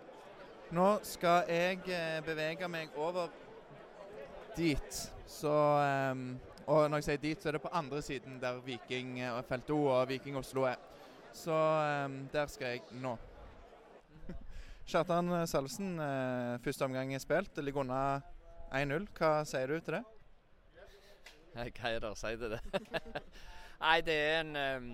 Nå 0.72 0.86
skal 1.04 1.48
jeg 1.52 1.82
eh, 1.92 2.20
bevege 2.24 2.68
meg 2.68 2.94
over 2.96 3.28
dit. 4.56 5.12
Så 5.26 5.52
um, 6.12 6.40
Og 6.66 6.86
når 6.90 7.00
jeg 7.00 7.04
sier 7.04 7.20
dit, 7.20 7.42
så 7.42 7.50
er 7.50 7.56
det 7.56 7.62
på 7.64 7.72
andre 7.72 8.02
siden 8.02 8.38
der 8.40 8.60
Viking 8.64 9.18
og 9.32 9.44
Felt 9.44 9.70
O 9.70 9.82
og 9.90 10.08
Viking 10.08 10.36
Oslo 10.38 10.62
er. 10.70 10.80
Så 11.32 11.52
um, 12.06 12.28
der 12.32 12.46
skal 12.46 12.76
jeg 12.76 12.82
nå. 13.02 13.16
Kjartan 14.88 15.46
Salvesen, 15.46 15.98
uh, 15.98 16.60
første 16.64 16.84
omgang 16.84 17.14
er 17.14 17.18
spilt. 17.18 17.56
Det 17.56 17.64
ligger 17.64 17.80
unna 17.80 18.20
1-0. 18.72 19.08
Hva 19.18 19.32
sier 19.44 19.66
du 19.66 19.80
til 19.80 19.98
det? 19.98 20.04
Hva 21.52 21.90
er 21.90 22.00
det 22.00 22.08
å 22.08 22.16
si 22.16 22.32
til 22.40 22.54
det? 22.54 22.62
Nei, 23.82 23.98
det 24.06 24.14
er 24.14 24.40
en, 24.40 24.56
um, 24.56 24.92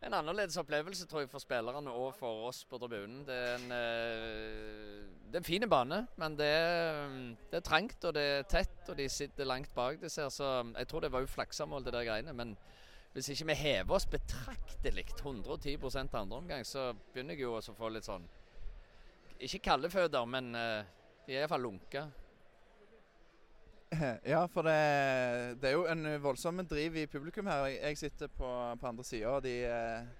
en 0.00 0.14
annerledes 0.16 0.56
opplevelse 0.56 1.04
tror 1.08 1.24
jeg 1.24 1.30
for 1.30 1.42
spillerne 1.42 1.92
og 1.92 2.14
for 2.16 2.46
oss 2.48 2.62
på 2.64 2.78
tribunen. 2.80 3.20
Det 3.28 3.36
er 3.36 3.56
en, 3.58 3.72
uh, 3.74 5.08
det 5.26 5.36
er 5.36 5.42
en 5.42 5.48
fin 5.48 5.66
bane, 5.68 5.98
men 6.20 6.36
det 6.38 6.46
er, 6.48 7.16
det 7.50 7.58
er, 7.58 7.66
trangt 7.66 8.04
og 8.08 8.14
det 8.16 8.22
er 8.22 8.46
tett, 8.48 8.78
og 8.88 8.96
de 8.96 9.08
sitter 9.12 9.48
langt 9.48 9.74
bak. 9.76 10.00
Det 10.00 10.10
ser, 10.12 10.30
så 10.32 10.62
jeg 10.72 10.88
tror 10.88 11.04
det 11.04 11.12
var 11.12 11.26
uflaksamål, 11.28 11.84
det 11.84 11.92
der 11.92 12.08
greiene. 12.08 12.32
Men 12.32 12.56
hvis 13.12 13.28
ikke 13.34 13.50
vi 13.50 13.58
hever 13.60 13.94
oss 13.94 14.08
betraktelig, 14.08 15.04
110% 15.20 16.16
andre 16.16 16.36
omgang, 16.36 16.66
så 16.66 16.92
begynner 17.12 17.36
jeg 17.36 17.44
jo 17.44 17.58
å 17.58 17.76
få 17.76 17.92
litt 17.92 18.08
sånn 18.08 18.24
Ikke 19.40 19.62
kalde 19.70 19.90
føtter, 19.92 20.24
men 20.24 20.54
uh, 20.56 20.80
de 21.26 21.36
er 21.36 21.44
iallfall 21.44 21.68
lunke. 21.68 22.08
Ja, 24.32 24.44
for 24.46 24.62
det, 24.62 25.60
det, 25.62 25.70
er 25.70 25.72
jo 25.74 25.86
en 25.90 26.06
voldsom 26.22 26.62
driv 26.68 26.96
i 26.96 27.06
publikum 27.10 27.48
her. 27.50 27.66
Jeg 27.66 27.98
sitter 27.98 28.28
på, 28.28 28.50
på 28.80 28.86
andre 28.86 29.04
sida, 29.04 29.28
og 29.28 29.42
de, 29.42 29.54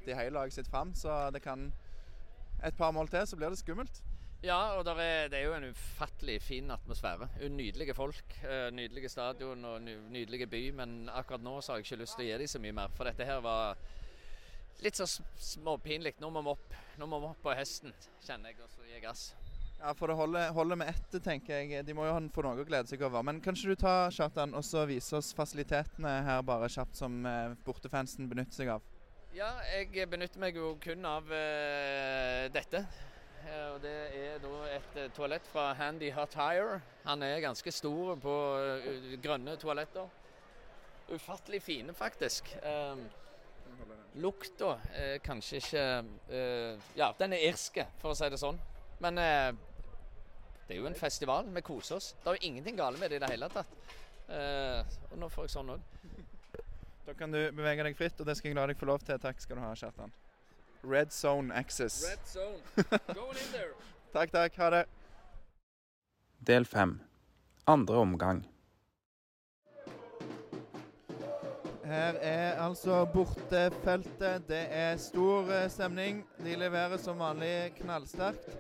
de 0.07 0.17
heier 0.17 0.35
laget 0.35 0.59
sitt 0.59 0.71
fram. 0.71 0.95
Så 0.95 1.31
det 1.35 1.43
kan 1.43 1.71
et 2.65 2.77
par 2.77 2.91
mål 2.91 3.09
til, 3.09 3.27
så 3.27 3.37
blir 3.37 3.53
det 3.53 3.61
skummelt. 3.61 4.03
Ja, 4.43 4.79
og 4.79 4.87
er, 4.89 5.29
det 5.29 5.37
er 5.39 5.45
jo 5.45 5.55
en 5.55 5.69
ufattelig 5.69 6.39
fin 6.43 6.71
atmosfære. 6.71 7.29
Nydelige 7.49 7.95
folk, 7.95 8.39
eh, 8.45 8.71
nydelige 8.73 9.09
stadion 9.09 9.65
og 9.65 9.83
nydelige 9.83 10.47
by. 10.47 10.63
Men 10.71 11.11
akkurat 11.13 11.43
nå 11.45 11.61
så 11.61 11.73
har 11.73 11.79
jeg 11.79 11.91
ikke 11.91 12.03
lyst 12.03 12.17
til 12.17 12.25
å 12.25 12.29
gi 12.31 12.39
dem 12.41 12.49
så 12.49 12.63
mye 12.65 12.79
mer. 12.81 12.95
For 12.97 13.05
dette 13.05 13.29
her 13.29 13.45
var 13.45 13.77
litt 14.81 14.97
så 14.97 15.07
småpinlig. 15.37 16.15
Nå 16.21 16.33
må 16.33 16.41
vi 16.47 16.55
opp, 16.57 16.75
opp 17.05 17.43
på 17.45 17.57
hesten, 17.59 17.93
kjenner 18.25 18.55
jeg, 18.55 18.63
og 18.65 18.73
så 18.73 18.87
gir 18.87 18.97
jeg 18.97 19.05
gass. 19.05 19.31
Ja, 19.83 19.95
for 19.95 20.07
det 20.07 20.14
holder, 20.14 20.51
holder 20.53 20.77
med 20.77 20.88
ett, 20.88 21.14
tenker 21.25 21.57
jeg. 21.57 21.85
De 21.87 21.95
må 21.97 22.05
jo 22.05 22.16
få 22.35 22.43
noe 22.45 22.61
å 22.61 22.64
glede 22.69 22.90
seg 22.90 23.01
over. 23.07 23.23
Men 23.25 23.38
kanskje 23.40 23.73
du 23.73 23.79
tar 23.81 24.12
Kjartan, 24.12 24.53
og 24.53 24.64
så 24.66 24.83
vise 24.88 25.14
oss 25.16 25.31
fasilitetene 25.37 26.19
her 26.27 26.43
bare 26.45 26.69
kjapt 26.69 26.99
som 26.99 27.14
eh, 27.25 27.55
bortefansen 27.64 28.29
benytter 28.29 28.59
seg 28.59 28.75
av? 28.75 28.85
Ja, 29.33 29.49
jeg 29.73 30.05
benytter 30.11 30.43
meg 30.43 30.59
jo 30.59 30.75
kun 30.83 31.07
av 31.09 31.31
uh, 31.33 32.45
dette. 32.53 32.83
Uh, 33.47 33.71
og 33.71 33.79
Det 33.81 33.95
er 34.19 34.43
da 34.43 34.53
et 34.75 34.99
toalett 35.16 35.49
fra 35.49 35.71
Handy 35.79 36.11
Hot 36.12 36.37
Hire. 36.37 36.83
Han 37.07 37.25
er 37.25 37.40
ganske 37.47 37.73
stor 37.73 38.21
på 38.21 38.37
grønne 39.25 39.57
toaletter. 39.62 40.12
Ufattelig 41.09 41.62
fine, 41.64 41.97
faktisk. 41.97 42.53
Lukta 44.21 44.77
er 44.93 45.16
kanskje 45.25 45.62
ikke 45.62 45.85
Ja, 46.99 47.09
den 47.19 47.33
er 47.35 47.49
irske, 47.49 47.88
for 48.03 48.12
å 48.12 48.19
si 48.19 48.29
det 48.31 48.38
sånn. 48.38 48.61
Men 49.01 49.19
det 50.71 50.77
er 50.77 50.85
jo 50.85 50.87
en 50.87 50.95
festival. 50.95 51.49
Vi 51.51 51.61
koser 51.67 51.97
oss. 51.97 52.13
Det 52.23 52.31
er 52.31 52.37
jo 52.39 52.47
ingenting 52.47 52.77
galt 52.79 53.01
med 53.01 53.11
det 53.11 53.17
i 53.19 53.23
det 53.25 53.29
hele 53.33 53.49
tatt. 53.51 53.71
Uh, 54.31 54.85
og 55.11 55.17
nå 55.19 55.29
får 55.35 55.49
jeg 55.49 55.51
sånn 55.57 55.73
òg. 55.75 55.81
Da 57.09 57.15
kan 57.19 57.33
du 57.35 57.41
bevege 57.57 57.83
deg 57.83 57.97
fritt, 57.99 58.21
og 58.23 58.29
det 58.29 58.37
skal 58.39 58.53
jeg 58.53 58.55
la 58.55 58.69
deg 58.71 58.79
få 58.79 58.87
lov 58.87 59.03
til. 59.03 59.19
Takk 59.19 59.43
skal 59.43 59.59
du 59.59 59.65
ha, 59.65 59.73
Kjartan. 59.75 60.15
Red 60.87 61.11
Zone 61.11 61.51
Access. 61.59 62.05
Red 62.07 62.23
Zone. 62.23 62.63
Going 63.17 63.41
in 63.43 63.51
there. 63.51 63.75
takk, 64.15 64.31
takk. 64.31 64.61
Ha 64.63 64.71
det. 64.77 64.85
Del 66.47 66.69
fem. 66.71 67.01
Andre 67.67 67.99
omgang. 68.05 68.45
Her 71.91 72.23
er 72.23 72.63
altså 72.63 73.03
bortefeltet. 73.11 74.47
Det 74.47 74.63
er 74.71 74.95
stor 75.03 75.51
eh, 75.51 75.67
stemning. 75.67 76.23
De 76.39 76.55
leverer 76.55 77.03
som 77.03 77.19
vanlig 77.19 77.73
knallsterkt. 77.83 78.55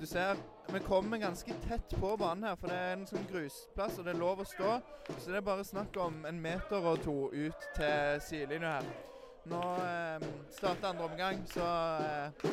Du 0.00 0.08
ser 0.08 0.40
vi 0.74 0.80
kommer 0.80 1.18
ganske 1.18 1.54
tett 1.68 2.00
på 2.00 2.16
banen 2.16 2.44
her, 2.44 2.56
for 2.56 2.68
det 2.68 2.76
er 2.76 2.92
en 2.96 3.06
sånn 3.06 3.26
grusplass, 3.30 3.98
og 3.98 4.08
det 4.08 4.14
er 4.14 4.18
lov 4.18 4.42
å 4.42 4.46
stå. 4.48 4.72
Så 5.20 5.30
det 5.30 5.38
er 5.38 5.46
bare 5.46 5.66
snakk 5.66 5.94
om 6.02 6.24
en 6.26 6.40
meter 6.42 6.88
og 6.90 7.02
to 7.04 7.16
ut 7.30 7.68
til 7.76 8.22
sidelinja 8.26 8.78
her. 8.80 8.88
Nå 9.52 9.62
eh, 9.84 10.26
starter 10.50 10.90
andre 10.90 11.10
omgang, 11.10 11.44
så 11.54 11.70
eh, 12.02 12.50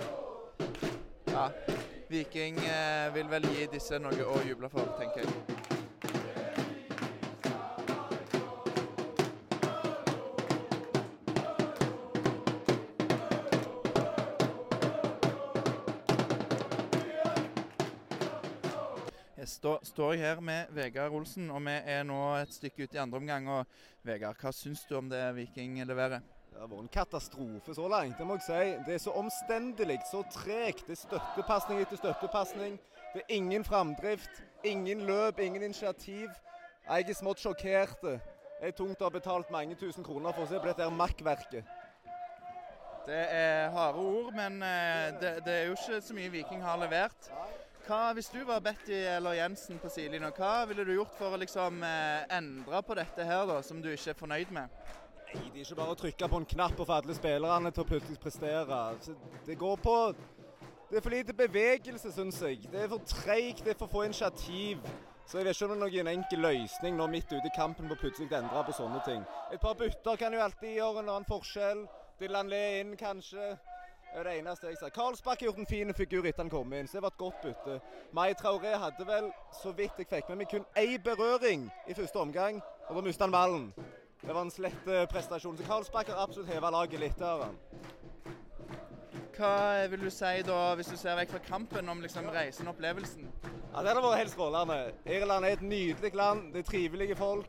Ja. 1.32 1.50
Viking 2.12 2.58
eh, 2.60 3.14
vil 3.16 3.30
vel 3.32 3.46
gi 3.56 3.70
disse 3.72 3.98
noe 4.04 4.26
å 4.28 4.42
juble 4.46 4.70
for, 4.70 4.98
tenker 5.00 5.24
jeg. 5.24 5.71
Stå, 19.62 19.80
står 19.84 20.14
jeg 20.14 20.22
her 20.22 20.40
med 20.42 20.70
Vegard 20.74 21.14
Olsen, 21.14 21.52
og 21.54 21.62
vi 21.62 21.74
er 21.86 22.02
nå 22.08 22.18
et 22.40 22.54
stykke 22.54 22.88
ut 22.88 22.96
i 22.96 23.02
andre 23.02 23.20
omgang. 23.22 23.50
og 23.50 23.66
Vegard, 24.04 24.40
hva 24.42 24.50
syns 24.52 24.82
du 24.90 24.96
om 24.98 25.10
det 25.10 25.22
Viking 25.38 25.76
leverer? 25.86 26.24
Det 26.52 26.58
har 26.60 26.68
vært 26.72 26.82
en 26.82 26.90
katastrofe 26.92 27.76
så 27.78 27.86
langt, 27.88 28.18
det 28.18 28.26
må 28.26 28.40
jeg 28.40 28.48
si. 28.48 28.72
Det 28.88 28.96
er 28.96 29.04
så 29.04 29.14
omstendelig, 29.22 30.00
så 30.10 30.24
tregt. 30.34 30.88
Det 30.88 30.98
er 30.98 31.02
støttepasning 31.04 31.82
etter 31.84 32.02
støttepasning. 32.02 32.80
Det 33.14 33.22
er 33.22 33.36
ingen 33.38 33.64
framdrift, 33.64 34.42
ingen 34.66 35.06
løp, 35.06 35.40
ingen 35.40 35.64
initiativ. 35.70 36.34
Jeg 36.90 37.10
er 37.10 37.22
smått 37.22 37.46
sjokkert. 37.46 38.02
Det 38.02 38.18
er 38.66 38.78
tungt 38.78 39.02
å 39.02 39.12
ha 39.12 39.14
betalt 39.14 39.54
mange 39.54 39.78
tusen 39.78 40.06
kroner 40.06 40.34
for 40.34 40.48
å 40.48 40.50
se 40.50 40.58
på 40.58 40.72
dette 40.72 40.90
makkverket. 40.90 41.70
Det 43.06 43.26
er 43.30 43.70
harde 43.74 44.02
ord, 44.02 44.34
men 44.34 44.58
eh, 44.66 45.08
det, 45.22 45.36
det 45.46 45.54
er 45.54 45.68
jo 45.70 45.78
ikke 45.78 46.02
så 46.06 46.18
mye 46.18 46.34
Viking 46.34 46.66
har 46.66 46.82
levert. 46.82 47.30
Hva, 47.88 48.14
Hvis 48.14 48.30
du 48.30 48.44
var 48.46 48.60
Betty 48.62 48.94
eller 48.94 49.34
Jensen 49.34 49.80
på 49.82 49.90
sidelinja, 49.90 50.30
hva 50.38 50.66
ville 50.70 50.86
du 50.86 50.94
gjort 50.94 51.16
for 51.18 51.34
å 51.34 51.40
liksom 51.42 51.82
eh, 51.84 52.28
endre 52.38 52.82
på 52.86 52.98
dette 52.98 53.26
her, 53.26 53.46
da, 53.50 53.62
som 53.66 53.82
du 53.82 53.90
ikke 53.90 54.14
er 54.14 54.20
fornøyd 54.20 54.52
med? 54.54 54.70
Nei, 55.32 55.48
Det 55.50 55.62
er 55.62 55.66
ikke 55.66 55.80
bare 55.80 55.96
å 55.96 56.00
trykke 56.00 56.30
på 56.30 56.42
en 56.42 56.50
knapp 56.54 56.80
og 56.80 56.88
få 56.88 56.98
alle 57.00 57.16
spillerne 57.18 57.72
til 57.72 57.84
å 57.84 57.88
plutselig 57.88 58.20
prestere. 58.22 58.82
Så 59.02 59.16
det 59.48 59.58
går 59.58 59.82
på 59.82 59.96
Det 60.92 61.00
er 61.00 61.06
for 61.06 61.16
lite 61.16 61.34
bevegelse, 61.34 62.12
syns 62.12 62.42
jeg. 62.44 62.68
Det 62.72 62.84
er 62.84 62.90
for 62.92 63.00
treigt, 63.08 63.64
det 63.64 63.74
er 63.74 63.80
for 63.80 63.88
få 63.88 64.04
initiativ. 64.04 64.84
Så 65.26 65.40
jeg 65.40 65.48
vet 65.48 65.56
ikke 65.56 65.70
om 65.72 65.80
det 65.80 65.88
er 65.88 66.04
noen 66.04 66.10
enkel 66.12 66.42
løsning 66.44 66.98
nå 67.00 67.08
midt 67.08 67.32
ute 67.32 67.48
i 67.48 67.56
kampen 67.56 67.88
på 67.88 67.96
plutselig 68.02 68.28
å 68.28 68.42
endre 68.42 68.64
på 68.68 68.76
sånne 68.76 69.00
ting. 69.06 69.22
Et 69.56 69.62
par 69.64 69.78
bytter 69.80 70.20
kan 70.20 70.36
jo 70.36 70.42
alltid 70.44 70.76
gjøre 70.76 71.00
en 71.00 71.14
annen 71.14 71.30
forskjell. 71.30 71.86
Dylan 72.20 72.52
Le 72.52 72.64
inn, 72.82 72.98
kanskje. 73.00 73.54
Er 74.16 74.24
det 74.24 74.34
eneste 74.40 74.68
jeg 74.68 74.78
ser. 74.78 74.90
Karlsbakk 74.92 75.40
har 75.40 75.46
gjort 75.46 75.58
en 75.58 75.66
fin 75.70 75.94
figur 75.94 76.26
etter 76.28 76.44
han 76.44 76.50
kom 76.52 76.74
inn, 76.76 76.88
så 76.88 76.98
det 76.98 77.04
var 77.06 77.14
et 77.14 77.22
godt 77.22 77.42
bytte. 77.46 77.78
Mai 78.12 78.34
Traoré 78.36 78.74
hadde 78.76 79.08
vel, 79.08 79.30
så 79.62 79.72
vidt 79.72 80.02
jeg 80.02 80.10
fikk 80.12 80.30
med 80.30 80.42
meg, 80.42 80.50
kun 80.52 80.66
én 80.76 80.98
berøring 81.04 81.70
i 81.88 81.96
første 81.96 82.20
omgang, 82.20 82.60
og 82.90 82.96
da 82.96 83.04
mistet 83.06 83.24
han 83.24 83.32
ballen. 83.32 83.70
Det 84.22 84.36
var 84.36 84.42
en 84.42 84.52
slett 84.52 84.88
eh, 84.88 85.08
prestasjon. 85.10 85.56
Så 85.58 85.64
Karlsbakk 85.66 86.12
har 86.12 86.20
absolutt 86.26 86.52
heva 86.52 86.70
laget 86.70 87.00
litt. 87.00 87.22
av 87.22 87.46
han. 87.46 87.56
Hva 89.38 89.88
vil 89.90 90.04
du 90.04 90.10
si 90.14 90.42
da, 90.46 90.60
hvis 90.76 90.92
du 90.92 90.98
ser 91.00 91.16
vekk 91.18 91.32
fra 91.32 91.40
kampen, 91.48 91.90
om 91.90 92.04
liksom 92.04 92.28
reisen 92.30 92.68
og 92.68 92.76
opplevelsen? 92.76 93.30
Ja, 93.72 93.82
Det 93.82 93.94
har 93.96 94.02
vært 94.04 94.20
helt 94.20 94.34
strålende. 94.36 94.94
Irland 95.06 95.46
er 95.46 95.56
et 95.56 95.64
nydelig 95.64 96.14
land. 96.14 96.52
Det 96.54 96.60
er 96.66 96.70
trivelige 96.70 97.16
folk. 97.16 97.48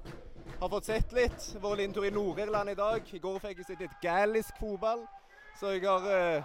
Har 0.60 0.70
fått 0.70 0.86
sett 0.86 1.12
litt. 1.12 1.48
Vært 1.60 1.82
en 1.82 1.92
tur 1.92 2.06
i 2.06 2.14
Nord-Irland 2.14 2.70
i 2.70 2.78
dag. 2.78 3.02
I 3.12 3.18
går 3.18 3.42
fikk 3.42 3.58
jeg 3.58 3.66
sett 3.66 3.82
litt 3.82 3.98
galisk 4.00 4.62
fotball. 4.62 5.02
Så 5.60 5.74
jeg 5.76 5.84
har 5.86 6.06
eh, 6.10 6.42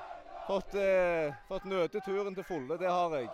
fått, 0.48 0.76
eh, 0.76 1.34
fått 1.48 1.66
nøte 1.66 2.02
turen 2.06 2.36
til 2.36 2.46
fulle. 2.48 2.78
Det 2.80 2.90
har 2.90 3.16
jeg. 3.18 3.30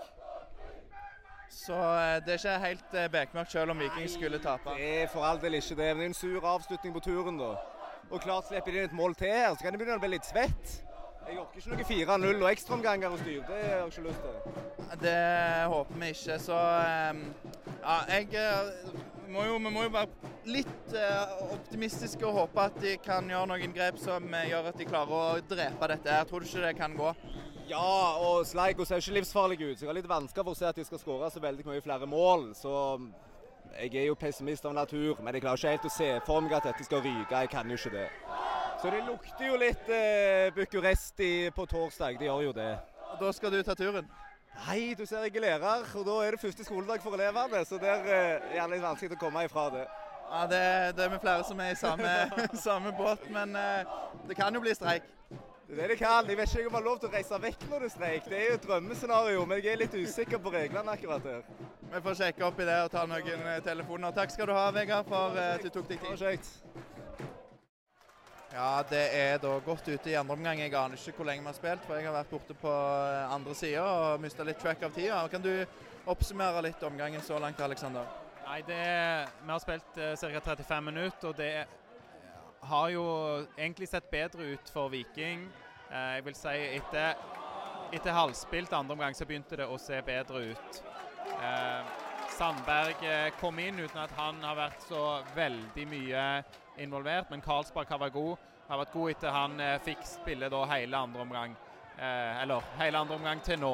Så 1.54 1.76
eh, 1.76 2.18
det 2.26 2.34
er 2.34 2.40
ikke 2.40 2.56
helt 2.64 2.96
eh, 2.98 3.10
bekmørkt 3.14 3.52
selv 3.52 3.74
om 3.74 3.84
Viking 3.84 4.10
skulle 4.10 4.40
tape. 4.42 4.74
Det 4.78 4.90
er 5.04 5.12
for 5.12 5.26
all 5.28 5.42
del 5.42 5.60
ikke 5.60 5.78
det. 5.78 5.92
Men 5.94 6.02
det 6.02 6.10
er 6.10 6.14
en 6.14 6.22
sur 6.22 6.48
avslutning 6.56 6.96
på 6.96 7.04
turen, 7.10 7.38
da. 7.38 7.52
Og 8.10 8.22
klart 8.22 8.50
slipper 8.50 8.74
de 8.74 8.82
inn 8.82 8.90
et 8.90 8.98
mål 8.98 9.16
til 9.16 9.32
her, 9.32 9.54
så 9.54 9.64
kan 9.64 9.74
de 9.74 9.80
begynne 9.80 10.00
å 10.00 10.04
bli 10.04 10.16
litt 10.16 10.28
svett. 10.28 10.80
Jeg 11.28 11.40
orker 11.40 11.60
ikke 11.60 11.72
noe 11.72 11.88
4-0 11.88 12.44
og 12.44 12.52
ekstraomganger 12.52 13.16
og 13.16 13.22
styr. 13.22 13.42
Det 13.48 13.58
har 13.62 13.74
jeg 13.78 13.88
ikke 13.88 14.06
lyst 14.08 14.26
til. 14.26 14.62
Det 15.04 15.18
håper 15.74 16.00
vi 16.02 16.12
ikke. 16.14 16.38
Så 16.44 16.60
eh, 16.84 17.24
ja, 17.84 17.98
jeg 18.12 18.28
eh, 18.40 18.94
må 19.34 19.46
jo, 19.48 19.58
vi 19.58 19.72
må 19.74 19.86
jo 19.88 19.94
være 19.94 20.34
litt 20.52 20.96
eh, 20.98 21.34
optimistiske 21.56 22.28
og 22.28 22.38
håpe 22.42 22.68
at 22.68 22.78
de 22.84 22.98
kan 23.04 23.30
gjøre 23.32 23.50
noen 23.54 23.76
grep 23.76 23.98
som 24.02 24.28
eh, 24.30 24.50
gjør 24.52 24.70
at 24.74 24.80
de 24.80 24.88
klarer 24.90 25.18
å 25.18 25.42
drepe 25.50 25.90
dette. 25.94 26.12
her. 26.20 26.30
Tror 26.30 26.44
du 26.44 26.50
ikke 26.50 26.66
det 26.68 26.76
kan 26.78 26.98
gå? 27.00 27.14
Ja, 27.70 27.88
og 28.20 28.44
Sleiko 28.46 28.86
ser 28.86 29.00
jo 29.00 29.08
ikke 29.08 29.20
livsfarlig 29.22 29.62
ut, 29.62 29.78
så 29.80 29.86
jeg 29.86 29.90
har 29.90 29.98
litt 29.98 30.10
vansker 30.12 30.44
for 30.44 30.52
å 30.52 30.60
se 30.60 30.68
at 30.68 30.78
de 30.78 30.84
skal 30.86 31.00
skåre 31.02 31.32
så 31.32 31.42
veldig 31.44 31.66
mye 31.70 31.84
flere 31.86 32.10
mål. 32.10 32.50
Så 32.60 32.74
jeg 33.80 33.96
er 33.96 34.10
jo 34.12 34.20
pessimist 34.20 34.68
av 34.68 34.76
natur, 34.76 35.16
men 35.24 35.34
jeg 35.34 35.46
klarer 35.46 35.62
ikke 35.62 35.78
helt 35.78 35.88
å 35.90 35.98
se 35.98 36.10
for 36.28 36.44
meg 36.44 36.58
at 36.60 36.68
dette 36.70 36.86
skal 36.86 37.02
ryke. 37.06 37.32
Jeg 37.32 37.54
kan 37.56 37.72
jo 37.72 37.80
ikke 37.80 37.96
det. 37.96 38.10
Så 38.84 38.90
det 38.92 39.06
lukter 39.08 39.46
jo 39.48 39.56
litt 39.56 39.90
eh, 39.96 40.50
Bucuresti 40.52 41.28
på 41.56 41.64
torsdag. 41.72 42.18
Det 42.20 42.28
gjør 42.28 42.42
jo 42.50 42.52
det. 42.58 42.74
Og 43.14 43.22
Da 43.22 43.30
skal 43.32 43.54
du 43.54 43.62
ta 43.64 43.78
turen? 43.80 44.10
Nei, 44.66 44.92
du 45.00 45.06
ser 45.08 45.24
jeg 45.24 45.38
er 45.38 45.46
lærer, 45.46 45.86
og 45.96 46.04
da 46.04 46.18
er 46.26 46.36
det 46.36 46.42
første 46.42 46.66
skoledag 46.68 47.00
for 47.00 47.16
elevene. 47.16 47.62
Så 47.64 47.80
der 47.80 48.04
eh, 48.04 48.50
er 48.52 48.60
det 48.60 48.74
litt 48.74 48.84
vanskelig 48.84 49.16
å 49.16 49.22
komme 49.22 49.46
ifra 49.48 49.70
det. 49.72 49.86
Ja, 50.28 50.42
det, 50.52 50.62
det 50.98 51.06
er 51.06 51.14
vi 51.14 51.22
flere 51.24 51.48
som 51.48 51.64
er 51.64 51.72
i 51.72 51.80
samme, 51.80 52.12
samme 52.68 52.92
båt, 53.00 53.24
men 53.32 53.56
eh, 53.56 53.96
det 54.28 54.36
kan 54.36 54.52
jo 54.52 54.60
bli 54.66 54.76
streik. 54.76 55.08
Det 55.32 55.80
er 55.80 55.88
det 55.88 55.90
det 55.94 56.00
kan. 56.04 56.28
Jeg 56.28 56.42
vet 56.42 56.52
ikke 56.52 56.68
om 56.68 56.74
jeg 56.74 56.76
har 56.76 56.88
lov 56.90 57.00
til 57.00 57.08
å 57.08 57.16
reise 57.16 57.40
vekk 57.48 57.68
når 57.70 57.86
det 57.86 57.88
er 57.88 57.96
streik. 57.96 58.32
Det 58.34 58.42
er 58.42 58.50
jo 58.50 58.58
et 58.60 58.68
drømmescenario, 58.68 59.46
men 59.48 59.64
jeg 59.64 59.78
er 59.78 59.86
litt 59.86 59.96
usikker 59.96 60.44
på 60.44 60.52
reglene 60.58 60.98
akkurat 60.98 61.24
her. 61.32 61.48
Vi 61.88 62.04
får 62.04 62.20
sjekke 62.20 62.50
opp 62.50 62.60
i 62.60 62.68
det 62.68 62.82
og 62.84 62.92
ta 62.92 63.08
noen 63.08 63.48
eh, 63.48 63.62
telefoner. 63.64 64.12
Takk 64.20 64.36
skal 64.36 64.52
du 64.52 64.58
ha, 64.60 64.68
Vegard, 64.76 65.08
for 65.08 65.40
eh, 65.40 65.54
at 65.56 65.64
du 65.64 65.72
tok 65.72 65.88
deg 65.88 66.04
Det 66.04 66.20
tid. 66.20 66.93
Ja, 68.54 68.84
det 68.86 69.04
er 69.18 69.40
da 69.42 69.56
godt 69.66 69.88
ute 69.90 70.12
i 70.12 70.14
andre 70.14 70.36
omgang. 70.36 70.60
Jeg 70.62 70.76
aner 70.78 71.00
ikke 71.00 71.18
hvor 71.18 71.26
lenge 71.26 71.42
vi 71.42 71.50
har 71.50 71.56
spilt, 71.58 71.86
for 71.88 71.98
jeg 71.98 72.06
har 72.06 72.14
vært 72.14 72.30
borte 72.30 72.54
på 72.54 72.70
eh, 72.70 73.34
andre 73.34 73.56
sida 73.58 73.82
og 73.82 74.22
mista 74.22 74.46
litt 74.46 74.60
track 74.62 74.84
av 74.86 74.94
tida. 74.94 75.24
Kan 75.32 75.42
du 75.42 75.50
oppsummere 76.06 76.62
litt 76.68 76.84
omgangen 76.86 77.24
så 77.26 77.40
langt, 77.42 77.62
Aleksander? 77.66 78.06
Nei, 78.44 78.60
det, 78.68 78.78
Vi 79.42 79.50
har 79.50 79.64
spilt 79.64 79.98
eh, 79.98 80.14
ca. 80.22 80.44
35 80.54 80.86
minutter, 80.86 81.32
og 81.32 81.38
det 81.42 81.66
har 82.70 82.90
jo 82.94 83.06
egentlig 83.58 83.90
sett 83.90 84.12
bedre 84.12 84.54
ut 84.54 84.70
for 84.70 84.94
Viking. 84.94 85.48
Eh, 85.90 86.10
jeg 86.20 86.26
vil 86.30 86.38
si 86.38 86.58
etter, 86.78 87.18
etter 87.90 88.20
halvspilt 88.22 88.78
andre 88.78 88.94
omgang 89.00 89.18
så 89.18 89.26
begynte 89.26 89.58
det 89.64 89.66
å 89.66 89.82
se 89.82 89.98
bedre 90.06 90.46
ut. 90.54 90.84
Eh, 91.40 91.94
Sandberg 92.38 93.02
eh, 93.02 93.32
kom 93.42 93.58
inn 93.66 93.82
uten 93.82 93.98
at 94.06 94.14
han 94.18 94.46
har 94.46 94.62
vært 94.62 94.86
så 94.86 95.24
veldig 95.34 95.90
mye 95.90 96.28
involvert, 96.78 97.30
men 97.30 97.42
Karlsberg 97.42 97.90
har 97.90 98.02
vært 98.02 98.14
god. 98.14 98.50
Har 98.68 98.80
vært 98.80 98.94
god 98.94 99.12
etter 99.12 99.36
han 99.36 99.60
eh, 99.60 99.80
fikk 99.84 100.06
spille 100.08 100.50
da 100.50 100.64
hele 100.72 100.98
andre 100.98 101.22
omgang. 101.22 101.56
Eh, 101.98 102.42
eller 102.42 102.64
hele 102.80 103.02
andre 103.04 103.16
omgang 103.20 103.44
til 103.44 103.60
nå. 103.60 103.74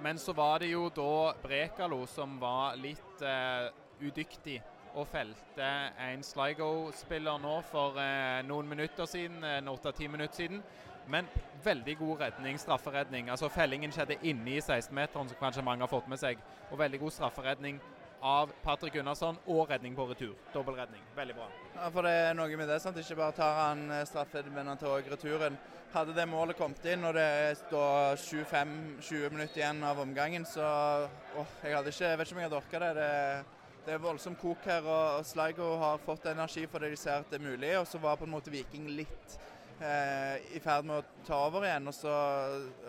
Men 0.00 0.18
så 0.18 0.32
var 0.32 0.58
det 0.62 0.70
jo 0.70 0.88
da 0.94 1.34
Brekalo 1.42 2.04
som 2.06 2.36
var 2.40 2.76
litt 2.78 3.22
eh, 3.24 3.70
udyktig 4.00 4.60
og 4.98 5.06
felte 5.10 5.66
en 6.00 6.22
Sligo-spiller 6.22 7.40
nå 7.42 7.56
for 7.66 7.98
eh, 8.02 8.42
noen 8.46 8.68
minutter 8.70 9.08
siden, 9.10 9.42
eh, 9.44 9.72
åtte-ti 9.72 10.08
minutter 10.08 10.44
siden. 10.44 10.62
Men 11.08 11.26
veldig 11.64 11.96
god 11.98 12.20
redning, 12.20 12.58
strafferedning. 12.60 13.30
Altså 13.30 13.48
Fellingen 13.48 13.92
skjedde 13.92 14.18
inne 14.22 14.58
i 14.58 14.60
16-meteren, 14.60 15.30
som 15.30 15.40
kanskje 15.40 15.64
mange 15.64 15.82
har 15.82 15.90
fått 15.90 16.08
med 16.08 16.20
seg. 16.20 16.40
Og 16.70 16.78
veldig 16.78 17.00
god 17.00 17.14
strafferedning 17.16 17.80
av 18.20 18.52
Patrick 18.64 18.94
Gunnarsson 18.98 19.38
og 19.46 19.70
redning 19.70 19.94
på 19.96 20.06
retur. 20.10 20.34
Dobbeltredning. 20.52 21.02
Veldig 21.16 21.36
bra. 21.36 21.48
Ja, 21.74 21.90
for 21.94 22.06
det 22.06 22.14
er 22.26 22.38
noe 22.38 22.60
med 22.60 22.68
det. 22.68 22.80
sant? 22.82 22.98
Ikke 22.98 23.18
bare 23.18 23.36
tar 23.36 23.60
han 23.62 23.84
straffen, 24.08 24.50
men 24.54 24.70
han 24.70 24.80
tar 24.80 24.96
òg 24.96 25.10
returen. 25.12 25.58
Hadde 25.92 26.12
det 26.12 26.26
målet 26.28 26.58
kommet 26.58 26.84
inn 26.84 27.06
og 27.08 27.14
det 27.16 27.56
står 27.62 28.18
25-20 28.20 29.30
minutter 29.32 29.62
igjen 29.62 29.78
av 29.88 30.02
omgangen, 30.02 30.44
så 30.44 30.66
åh, 31.08 31.54
jeg 31.64 31.72
hadde 31.78 31.94
ikke, 31.94 32.10
jeg 32.10 32.18
vet 32.20 32.28
ikke 32.28 32.36
om 32.36 32.40
jeg 32.42 32.50
hadde 32.50 32.58
orka 32.58 32.80
det. 32.82 32.90
det. 32.98 33.58
Det 33.88 33.94
er 33.96 34.02
voldsom 34.04 34.34
kok 34.36 34.66
her, 34.68 34.84
og 34.84 35.24
Sligo 35.24 35.70
har 35.80 36.02
fått 36.04 36.26
energi 36.28 36.66
fordi 36.68 36.90
de 36.92 36.98
ser 37.00 37.22
at 37.22 37.30
det 37.32 37.38
er 37.38 37.46
mulig. 37.46 37.70
Og 37.78 37.86
så 37.88 37.96
var 38.02 38.18
på 38.20 38.26
en 38.28 38.34
måte 38.34 38.52
Viking 38.52 38.90
litt 38.98 39.38
eh, 39.80 40.44
i 40.52 40.60
ferd 40.60 40.84
med 40.90 40.98
å 40.98 41.24
ta 41.24 41.38
over 41.46 41.64
igjen, 41.64 41.88
og 41.88 41.96
så 41.96 42.12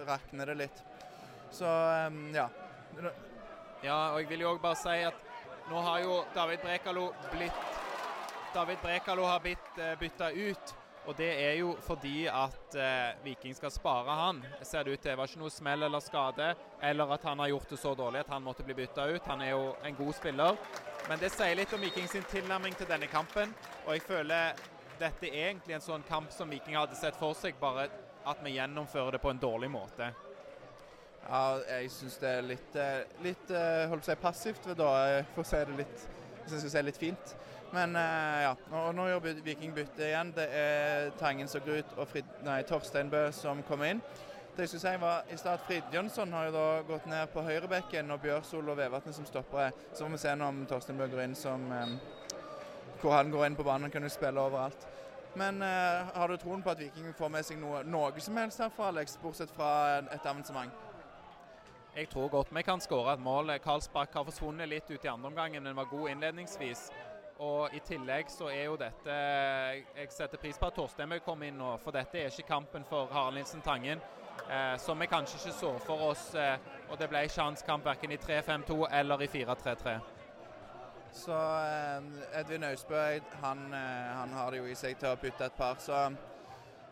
rakner 0.09 0.51
det 0.51 0.57
litt. 0.65 0.83
Så 1.55 1.69
eh, 1.69 2.19
ja. 2.35 2.49
Ja, 3.83 4.11
og 4.13 4.19
jeg 4.19 4.29
vil 4.29 4.41
jo 4.43 4.53
òg 4.53 4.61
bare 4.63 4.75
si 4.75 4.97
at 5.07 5.21
nå 5.69 5.79
har 5.85 6.01
jo 6.03 6.23
David 6.35 6.59
Brekalo 6.65 7.05
blitt 7.31 7.77
David 8.53 8.81
Brekalo 8.81 9.23
har 9.29 9.39
blitt 9.39 9.77
uh, 9.77 9.93
bytta 9.99 10.31
ut. 10.31 10.75
Og 11.05 11.15
det 11.17 11.29
er 11.41 11.53
jo 11.61 11.75
fordi 11.85 12.25
at 12.27 12.75
uh, 12.75 13.23
Viking 13.23 13.55
skal 13.55 13.71
spare 13.71 14.15
han, 14.19 14.41
ser 14.61 14.83
det 14.83 14.93
ut 14.93 14.99
til. 14.99 15.11
Det 15.11 15.17
var 15.17 15.29
ikke 15.29 15.41
noe 15.41 15.53
smell 15.53 15.85
eller 15.87 16.03
skade, 16.03 16.49
eller 16.81 17.13
at 17.15 17.23
han 17.29 17.39
har 17.39 17.53
gjort 17.53 17.69
det 17.69 17.79
så 17.79 17.93
dårlig 17.95 18.23
at 18.25 18.33
han 18.33 18.43
måtte 18.43 18.65
bli 18.67 18.75
bytta 18.81 19.05
ut. 19.13 19.29
Han 19.31 19.45
er 19.45 19.53
jo 19.53 19.63
en 19.85 19.95
god 19.95 20.13
spiller. 20.17 20.59
Men 21.07 21.21
det 21.21 21.31
sier 21.33 21.55
litt 21.57 21.73
om 21.73 21.81
Vikings 21.81 22.17
tilnærming 22.33 22.75
til 22.77 22.89
denne 22.89 23.07
kampen. 23.07 23.53
Og 23.85 23.93
jeg 23.95 24.05
føler 24.09 24.59
dette 24.99 25.29
er 25.29 25.53
egentlig 25.53 25.77
en 25.77 25.85
sånn 25.85 26.03
kamp 26.09 26.33
som 26.35 26.51
Viking 26.51 26.75
hadde 26.75 26.97
sett 26.99 27.15
for 27.17 27.37
seg, 27.37 27.55
bare 27.61 27.87
at 28.27 28.41
vi 28.43 28.57
gjennomfører 28.57 29.15
det 29.15 29.23
på 29.23 29.31
en 29.31 29.39
dårlig 29.39 29.71
måte. 29.71 30.11
Ja, 31.27 31.59
jeg 31.67 31.91
syns 31.93 32.17
det 32.21 32.29
er 32.29 32.45
litt, 32.45 32.75
eh, 32.79 33.03
litt 33.25 33.51
eh, 33.51 33.85
holdt 33.89 34.05
på 34.05 34.07
å 34.07 34.09
si 34.09 34.15
passivt, 34.21 34.69
da, 34.77 34.89
eh, 35.09 35.27
for 35.35 35.43
å 35.43 35.49
si 35.49 35.59
det 35.67 35.77
litt, 35.77 36.05
hvis 36.39 36.55
jeg 36.55 36.63
skal 36.63 36.73
si 36.73 36.83
litt 36.87 37.01
fint. 37.01 37.35
Men 37.69 37.93
ja, 37.93 38.55
nå, 38.71 38.79
nå 38.97 39.03
gjør 39.05 39.43
Viking 39.45 39.75
bytte 39.75 40.01
igjen. 40.01 40.31
Det 40.33 40.47
er 40.57 41.11
Tangen 41.19 41.45
som 41.47 41.61
går 41.61 41.83
ut 41.83 41.91
og 42.01 42.07
Frid, 42.09 42.31
nei, 42.41 42.63
Torstein 42.65 43.11
Bø 43.13 43.27
som 43.35 43.61
kommer 43.67 43.91
inn. 43.91 44.01
Det 44.55 44.65
jeg 44.65 44.71
skulle 44.71 44.95
si 44.95 45.01
var 45.03 45.29
i 45.29 45.37
stad 45.37 45.61
Fridtjonsson 45.67 46.33
har 46.33 46.47
jo 46.47 46.55
da 46.55 46.65
gått 46.87 47.05
ned 47.05 47.29
på 47.29 47.43
høyrebekken 47.45 48.09
og 48.09 48.23
Bjørsol 48.25 48.73
og 48.73 48.79
Vevatnet 48.81 49.13
som 49.19 49.29
stoppere. 49.29 49.69
Så 49.93 50.01
får 50.01 50.15
vi 50.15 50.21
se 50.25 50.33
om 50.47 50.65
Torstein 50.65 50.97
Bø 50.97 51.11
går 51.13 51.27
inn 51.27 51.37
som 51.37 51.69
Hvor 53.03 53.19
han 53.19 53.29
går 53.31 53.45
inn 53.45 53.55
på 53.55 53.69
banen, 53.69 53.93
kan 53.93 54.03
jo 54.03 54.09
spille 54.17 54.41
overalt. 54.41 54.89
Men 55.37 55.61
eh, 55.61 56.09
har 56.13 56.27
du 56.27 56.37
troen 56.37 56.63
på 56.65 56.73
at 56.73 56.79
Viking 56.81 57.13
får 57.13 57.29
med 57.29 57.45
seg 57.45 57.61
noe, 57.61 57.83
noe 57.85 58.23
som 58.23 58.37
helst 58.41 58.59
herfra, 58.63 58.89
Alex, 58.89 59.17
bortsett 59.21 59.53
fra 59.53 59.99
et 60.01 60.25
avansement? 60.25 60.88
Jeg 61.99 62.07
tror 62.09 62.29
godt 62.31 62.55
vi 62.55 62.61
kan 62.63 62.79
skåre 62.79 63.13
et 63.17 63.19
mål. 63.19 63.49
Karlsbakk 63.59 64.13
har 64.15 64.23
forsvunnet 64.23 64.69
litt 64.71 64.87
ut 64.87 65.03
i 65.03 65.09
andre 65.11 65.27
omgangen, 65.27 65.63
men 65.63 65.75
var 65.75 65.89
god 65.91 66.09
innledningsvis. 66.13 66.85
Og 67.43 67.75
i 67.75 67.81
tillegg 67.83 68.31
så 68.31 68.47
er 68.47 68.69
jo 68.69 68.77
dette 68.79 69.15
Jeg 69.97 70.07
setter 70.15 70.39
pris 70.39 70.55
på 70.55 70.69
at 70.69 70.77
Torstein 70.79 71.11
vil 71.11 71.19
komme 71.25 71.49
inn 71.49 71.59
nå, 71.59 71.73
for 71.83 71.91
dette 71.91 72.21
er 72.21 72.31
ikke 72.31 72.47
kampen 72.53 72.87
for 72.87 73.11
Harald 73.11 73.35
Nilsen 73.35 73.65
Tangen. 73.65 73.99
Eh, 74.47 74.77
som 74.79 74.99
vi 74.99 75.09
kanskje 75.11 75.41
ikke 75.41 75.57
så 75.57 75.73
for 75.83 76.05
oss. 76.13 76.23
Eh, 76.39 76.55
og 76.87 76.95
det 77.01 77.09
ble 77.11 77.25
ikke 77.27 77.49
hans 77.49 77.67
kamp 77.67 77.83
verken 77.91 78.15
i 78.15 78.21
3-5-2 78.23 78.79
eller 79.01 79.27
i 79.27 79.27
4-3-3. 79.35 79.99
Så 81.19 81.35
eh, 81.35 82.39
Edvin 82.39 82.63
Austbø 82.69 83.03
han, 83.43 83.73
eh, 83.73 84.09
han 84.21 84.39
har 84.39 84.51
det 84.51 84.63
jo 84.63 84.71
i 84.71 84.79
seg 84.79 84.95
til 85.03 85.11
å 85.11 85.19
putte 85.19 85.51
et 85.51 85.59
par, 85.59 85.83
så 85.83 86.07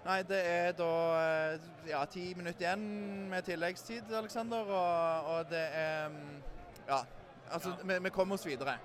Nei, 0.08 0.22
det 0.24 0.38
er 0.40 0.70
da 0.72 0.92
eh, 1.20 1.64
ja, 1.90 2.06
ti 2.08 2.30
minutter 2.38 2.64
igjen 2.64 2.84
med 3.28 3.44
tilleggstid, 3.44 4.08
Aleksander. 4.16 4.70
Og, 4.72 5.32
og 5.34 5.50
det 5.52 5.64
er 5.76 6.08
mm, 6.14 6.38
Ja. 6.88 7.02
Altså, 7.52 7.74
vi, 7.84 7.98
vi 8.04 8.10
kommer 8.12 8.36
oss 8.36 8.46
videre. 8.48 8.78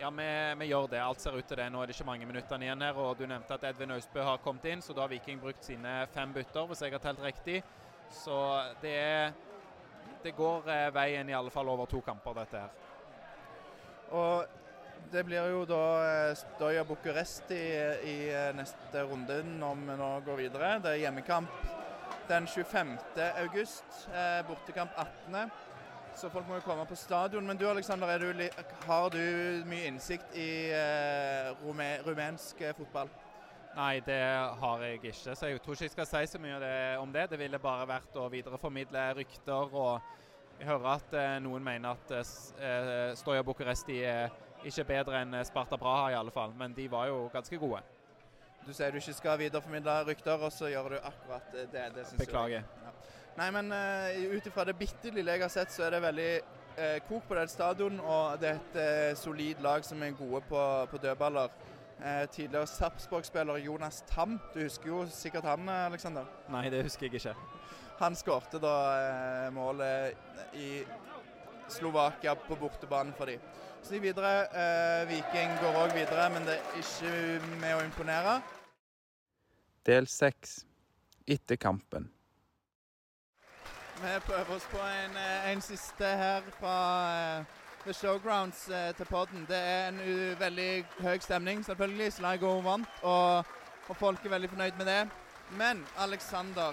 Ja, 0.00 0.10
vi, 0.10 0.24
vi, 0.58 0.66
gjør 0.70 0.86
det. 0.88 1.00
Alt 1.04 1.20
ser 1.20 1.36
ut 1.36 1.44
til 1.44 1.60
det. 1.60 1.66
Nå 1.72 1.82
er 1.82 1.88
det 1.88 1.96
ikke 1.96 2.08
mange 2.08 2.28
minuttene 2.28 2.64
igjen 2.64 2.84
her. 2.84 2.96
og 2.96 3.18
Du 3.18 3.26
nevnte 3.28 3.56
at 3.56 3.66
Edvin 3.68 3.92
Austbø 3.92 4.24
har 4.24 4.40
kommet 4.44 4.64
inn, 4.72 4.80
så 4.84 4.96
da 4.96 5.04
har 5.04 5.12
Viking 5.12 5.40
brukt 5.40 5.64
sine 5.64 6.06
fem 6.14 6.32
bytter, 6.32 6.64
hvis 6.68 6.82
jeg 6.84 6.96
har 6.96 7.04
telt 7.04 7.20
riktig. 7.24 7.60
Så 8.10 8.36
det 8.82 8.96
er 8.96 9.32
Det 10.24 10.34
går 10.36 10.68
eh, 10.68 10.94
veien 10.94 11.28
i 11.28 11.36
alle 11.36 11.50
fall 11.50 11.68
over 11.68 11.86
to 11.88 12.00
kamper, 12.00 12.34
dette 12.40 12.60
her. 12.60 12.72
Og 14.12 14.59
det 15.12 15.24
blir 15.26 15.50
jo 15.52 15.64
da 15.68 15.82
eh, 16.04 16.34
Stoja 16.38 16.84
Bucuresti 16.84 17.58
i 18.06 18.16
eh, 18.30 18.50
neste 18.56 19.04
runde 19.08 19.40
når 19.46 19.80
vi 19.80 19.96
nå 20.00 20.10
går 20.26 20.42
videre. 20.44 20.74
Det 20.82 20.92
er 20.94 21.02
hjemmekamp 21.06 21.50
den 22.28 22.46
25. 22.46 22.94
august. 23.44 24.04
Eh, 24.14 24.40
bortekamp 24.48 24.94
18. 24.96 25.50
Så 26.16 26.28
folk 26.30 26.48
må 26.48 26.58
jo 26.58 26.66
komme 26.66 26.84
på 26.86 26.98
stadion. 26.98 27.46
Men 27.46 27.56
du 27.56 27.68
Alexander, 27.70 28.06
har 28.86 29.10
du 29.14 29.20
mye 29.70 29.86
innsikt 29.88 30.34
i 30.36 30.50
rumensk 32.04 32.64
fotball? 32.76 33.08
Nei, 33.76 34.00
det 34.02 34.22
har 34.60 34.82
jeg 34.82 34.98
ikke. 34.98 35.12
Så 35.14 35.46
jeg 35.46 35.60
tror 35.62 35.76
ikke 35.76 35.86
jeg 35.86 35.92
skal 35.94 36.08
si 36.08 36.32
så 36.32 36.40
mye 36.42 36.72
om 36.98 37.12
det. 37.14 37.28
Det 37.30 37.38
ville 37.38 37.58
bare 37.62 37.86
vært 37.88 38.16
å 38.18 38.26
videreformidle 38.32 39.04
rykter. 39.20 39.74
og 39.74 40.00
Jeg 40.58 40.66
hører 40.68 40.88
at 40.96 41.14
eh, 41.16 41.36
noen 41.40 41.64
mener 41.64 41.94
at 41.94 42.10
eh, 42.12 43.12
Stoja 43.16 43.44
Bucuresti 43.46 44.02
er 44.04 44.34
ikke 44.64 44.84
bedre 44.84 45.22
enn 45.22 45.38
Sparta 45.44 45.76
Praha, 45.80 46.10
i 46.10 46.18
alle 46.18 46.32
fall. 46.34 46.52
Men 46.58 46.74
de 46.76 46.86
var 46.90 47.08
jo 47.08 47.28
ganske 47.32 47.58
gode. 47.58 47.80
Du 48.66 48.72
sier 48.76 48.92
du 48.92 49.00
ikke 49.00 49.16
skal 49.16 49.38
videreformidle 49.40 49.94
rykter, 50.06 50.36
og 50.36 50.52
så 50.52 50.68
gjør 50.68 50.94
du 50.94 50.96
akkurat 50.98 51.52
det. 51.72 51.84
det 51.94 52.06
Beklager. 52.18 52.62
Ja. 52.84 52.92
Nei, 53.38 53.50
men 53.54 53.72
uh, 53.72 54.36
ut 54.36 54.46
ifra 54.46 54.66
det 54.68 54.76
bitte 54.76 55.12
lille 55.14 55.32
jeg 55.32 55.42
har 55.42 55.52
sett, 55.52 55.72
så 55.72 55.86
er 55.86 55.94
det 55.96 56.02
veldig 56.04 56.30
uh, 56.76 56.98
kok 57.08 57.28
på 57.28 57.38
det 57.38 57.46
stadion. 57.50 58.00
Og 58.00 58.40
det 58.40 58.50
er 58.50 58.60
et 58.60 58.78
uh, 59.12 59.18
solid 59.18 59.62
lag 59.64 59.84
som 59.86 60.02
er 60.02 60.16
gode 60.18 60.42
på, 60.48 60.64
på 60.90 61.02
dødballer. 61.02 61.52
Uh, 62.00 62.24
tidligere 62.32 62.66
Sarpsborg-spiller 62.66 63.56
Jonas 63.64 64.04
Tam. 64.08 64.38
Du 64.54 64.60
husker 64.62 64.92
jo 64.92 65.06
sikkert 65.12 65.48
han, 65.48 65.68
Aleksander? 65.68 66.28
Nei, 66.52 66.68
det 66.72 66.84
husker 66.84 67.08
jeg 67.08 67.20
ikke. 67.20 67.36
Han 68.00 68.14
skårte 68.16 68.56
da 68.60 68.76
målet 69.52 70.16
i 70.56 70.80
Slovakia 71.70 72.34
på 72.34 72.56
bortebane 72.58 73.12
for 73.16 73.30
dem. 73.30 73.40
Så 73.82 73.94
de 73.94 74.00
videre. 74.00 74.32
Eh, 74.52 75.08
Viking 75.08 75.50
går 75.60 75.76
òg 75.84 75.94
videre, 75.94 76.28
men 76.30 76.46
det 76.46 76.58
er 76.58 76.80
ikke 76.80 77.12
med 77.60 77.74
å 77.74 77.84
imponere. 77.84 78.40
Del 79.86 80.08
seks 80.08 80.64
etter 81.26 81.56
kampen. 81.56 82.10
Vi 84.00 84.12
prøver 84.26 84.54
oss 84.54 84.66
på 84.72 84.80
en, 84.80 85.16
eh, 85.16 85.50
en 85.52 85.60
siste 85.60 86.04
her 86.04 86.42
fra 86.58 86.76
uh, 87.38 87.44
The 87.84 87.92
Showgrounds 87.92 88.68
uh, 88.68 88.96
til 88.96 89.04
podden. 89.04 89.46
Det 89.48 89.56
er 89.56 89.88
en 89.88 90.00
veldig 90.40 90.84
høy 91.00 91.18
stemning, 91.20 91.64
selvfølgelig. 91.64 92.12
Sligo 92.12 92.60
vant, 92.64 92.88
og, 93.02 93.44
og, 93.88 93.96
folk 93.96 94.24
er 94.24 94.36
veldig 94.36 94.50
fornøyd 94.50 94.78
med 94.78 94.86
det. 94.86 95.08
Men 95.50 95.84
Alexander, 95.98 96.72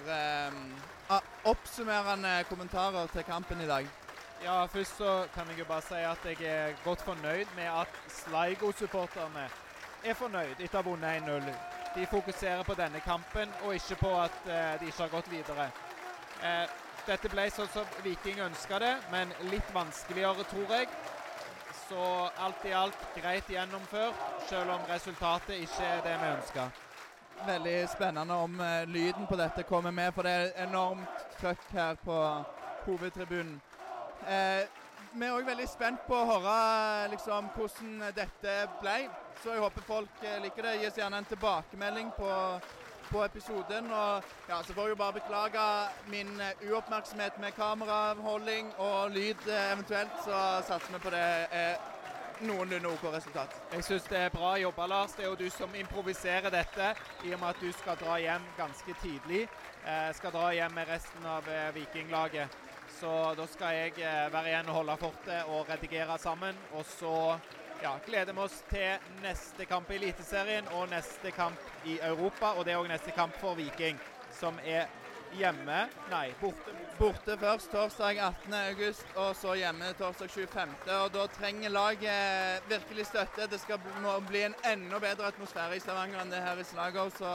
oppsummerende 1.43 2.43
kommentarer 2.49 3.07
til 3.07 3.23
kampen 3.23 3.61
i 3.61 3.67
dag? 3.67 3.87
Ja, 4.43 4.65
først 4.65 4.97
så 4.97 5.27
kan 5.33 5.47
jeg 5.49 5.59
jo 5.59 5.65
bare 5.65 5.81
si 5.81 5.93
at 5.93 6.25
jeg 6.25 6.49
er 6.49 6.73
godt 6.83 7.01
fornøyd 7.01 7.45
med 7.55 7.63
at 7.63 7.87
Sligo-supporterne 8.07 9.49
er 10.05 10.13
fornøyd 10.13 10.59
etter 10.61 10.77
å 10.77 10.81
ha 10.83 10.85
vunnet 10.85 11.23
1-0. 11.23 11.47
De 11.95 12.05
fokuserer 12.05 12.61
på 12.63 12.75
denne 12.77 12.99
kampen 13.01 13.49
og 13.65 13.73
ikke 13.75 13.95
på 13.95 14.11
at 14.21 14.35
uh, 14.45 14.75
de 14.79 14.91
ikke 14.91 15.01
har 15.01 15.13
gått 15.15 15.31
videre. 15.31 15.65
Uh, 16.43 16.65
dette 17.07 17.31
ble 17.33 17.47
sånn 17.49 17.69
som 17.73 17.97
Viking 18.03 18.43
ønska 18.45 18.77
det, 18.83 18.93
men 19.11 19.33
litt 19.49 19.73
vanskeligere, 19.73 20.45
tror 20.51 20.73
jeg. 20.75 20.91
Så 21.87 22.03
alt 22.45 22.65
i 22.67 22.75
alt 22.77 23.07
greit 23.15 23.49
gjennomført, 23.49 24.19
selv 24.49 24.75
om 24.75 24.85
resultatet 24.91 25.63
ikke 25.63 25.87
er 25.95 26.03
det 26.05 26.17
vi 26.21 26.29
ønska. 26.35 26.67
Veldig 27.47 27.77
spennende 27.89 28.37
om 28.45 28.61
uh, 28.61 28.83
lyden 28.85 29.25
på 29.25 29.39
dette 29.39 29.65
kommer 29.65 29.91
med, 29.91 30.13
for 30.13 30.29
det 30.29 30.35
er 30.37 30.67
enormt 30.67 31.25
trøkk 31.39 31.65
her 31.73 31.97
på 32.05 32.21
hovedtribunen. 32.85 33.57
Eh, 34.25 34.65
vi 35.13 35.25
er 35.25 35.33
òg 35.33 35.47
veldig 35.47 35.67
spent 35.69 36.03
på 36.07 36.17
å 36.17 36.27
høre 36.29 36.57
liksom, 37.13 37.49
hvordan 37.55 38.11
dette 38.15 38.57
ble. 38.81 38.97
Så 39.41 39.53
jeg 39.53 39.63
håper 39.63 39.85
folk 39.87 40.23
eh, 40.23 40.39
liker 40.43 40.67
det. 40.67 40.75
Gi 40.81 40.89
oss 40.89 40.99
gjerne 40.99 41.21
en 41.21 41.29
tilbakemelding 41.29 42.13
på, 42.17 42.31
på 43.11 43.23
episoden. 43.25 43.91
Og 43.91 44.31
ja, 44.49 44.61
så 44.63 44.73
får 44.77 44.91
jeg 44.91 44.99
bare 45.01 45.19
beklage 45.19 45.67
min 46.13 46.33
uh, 46.41 46.65
uoppmerksomhet 46.69 47.37
med 47.43 47.55
kameraholding 47.57 48.73
og 48.77 49.13
lyd 49.15 49.45
uh, 49.47 49.59
eventuelt. 49.73 50.17
Så 50.25 50.41
satser 50.67 50.97
vi 50.97 51.03
på 51.05 51.13
det 51.13 51.27
er 51.51 51.77
noenlunde 52.41 52.89
OK 52.89 53.03
resultat. 53.13 53.55
Jeg 53.73 53.83
syns 53.83 54.03
det 54.11 54.19
er 54.19 54.29
bra 54.33 54.55
jobba, 54.61 54.85
Lars. 54.87 55.15
Det 55.17 55.25
er 55.25 55.29
jo 55.29 55.39
du 55.39 55.49
som 55.49 55.75
improviserer 55.75 56.49
dette, 56.53 56.93
i 57.25 57.33
og 57.33 57.39
med 57.39 57.49
at 57.49 57.61
du 57.61 57.71
skal 57.73 57.97
dra 57.99 58.17
hjem 58.21 58.45
ganske 58.57 58.95
tidlig. 59.01 59.47
Eh, 59.87 60.09
skal 60.15 60.33
dra 60.35 60.51
hjem 60.53 60.73
med 60.75 60.89
resten 60.89 61.25
av 61.25 61.49
eh, 61.49 61.69
Vikinglaget. 61.75 62.66
Så 62.99 63.09
da 63.37 63.45
skal 63.45 63.75
jeg 63.75 63.91
eh, 64.01 64.27
være 64.33 64.49
igjen 64.49 64.69
og 64.71 64.79
holde 64.79 64.97
fortet 64.97 65.49
og 65.53 65.69
redigere 65.69 66.17
sammen. 66.17 66.55
Og 66.73 66.85
så 66.89 67.37
ja, 67.83 67.91
gleder 68.05 68.33
vi 68.33 68.41
oss 68.41 68.61
til 68.71 69.11
neste 69.21 69.67
kamp 69.69 69.91
i 69.91 69.99
Eliteserien 69.99 70.69
og 70.73 70.89
neste 70.89 71.31
kamp 71.31 71.85
i 71.85 71.99
Europa. 72.01 72.55
Og 72.57 72.65
det 72.65 72.73
er 72.73 72.81
òg 72.81 72.89
neste 72.89 73.13
kamp 73.13 73.37
for 73.37 73.59
Viking, 73.59 73.99
som 74.39 74.57
er 74.65 74.87
hjemme 75.37 75.83
Nei, 76.09 76.31
borte. 76.41 76.73
Borte 76.97 77.37
først 77.37 77.69
torsdag 77.69 78.17
18.8, 78.49 79.05
og 79.21 79.35
så 79.37 79.53
hjemme 79.59 79.93
torsdag 79.99 80.33
25. 80.33 80.75
Og 80.97 81.13
da 81.13 81.29
trenger 81.37 81.69
laget 81.69 82.69
virkelig 82.71 83.05
støtte. 83.11 83.49
Det 83.51 83.61
skal 83.61 83.81
bli 84.29 84.45
en 84.47 84.57
enda 84.65 84.99
bedre 85.03 85.29
atmosfære 85.29 85.77
i 85.77 85.83
Stavanger 85.83 86.23
enn 86.23 86.33
det 86.33 86.41
her 86.41 86.57
i 86.57 86.65
Slager. 86.65 87.13
Så, 87.19 87.33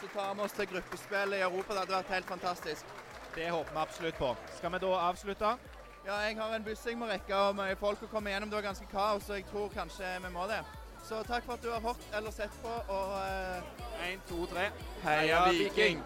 så 0.00 0.14
tar 0.16 0.34
vi 0.34 0.48
oss 0.48 0.58
til 0.58 0.72
gruppespill 0.74 1.38
i 1.38 1.44
Europa. 1.46 1.76
Det 1.76 1.84
hadde 1.84 2.00
vært 2.00 2.16
helt 2.18 2.34
fantastisk. 2.34 2.96
Det 3.36 3.50
håper 3.50 3.72
vi 3.72 3.78
absolutt 3.78 4.18
på. 4.18 4.36
Skal 4.56 4.72
vi 4.72 4.78
da 4.78 4.92
avslutte? 5.10 5.56
Ja, 6.06 6.16
jeg 6.24 6.38
har 6.38 6.54
en 6.56 6.64
buss 6.64 6.86
jeg 6.86 6.96
må 6.96 7.08
rekke, 7.10 7.36
og 7.36 7.60
folk 7.80 8.06
å 8.06 8.08
komme 8.08 8.32
gjennom. 8.32 8.48
Det 8.48 8.60
var 8.60 8.68
ganske 8.70 8.88
kaos, 8.92 9.26
så 9.26 9.36
jeg 9.36 9.44
tror 9.50 9.68
kanskje 9.74 10.16
vi 10.24 10.32
må 10.32 10.46
det. 10.48 10.62
Så 11.04 11.20
takk 11.28 11.44
for 11.44 11.58
at 11.58 11.62
du 11.62 11.70
har 11.70 11.84
hørt 11.84 12.08
eller 12.16 12.34
sett 12.34 12.56
på, 12.62 12.72
og 12.88 13.12
Én, 14.06 14.16
uh, 14.16 14.28
to, 14.28 14.46
tre. 14.54 14.70
Heia! 15.04 15.48
Viking. 15.52 16.02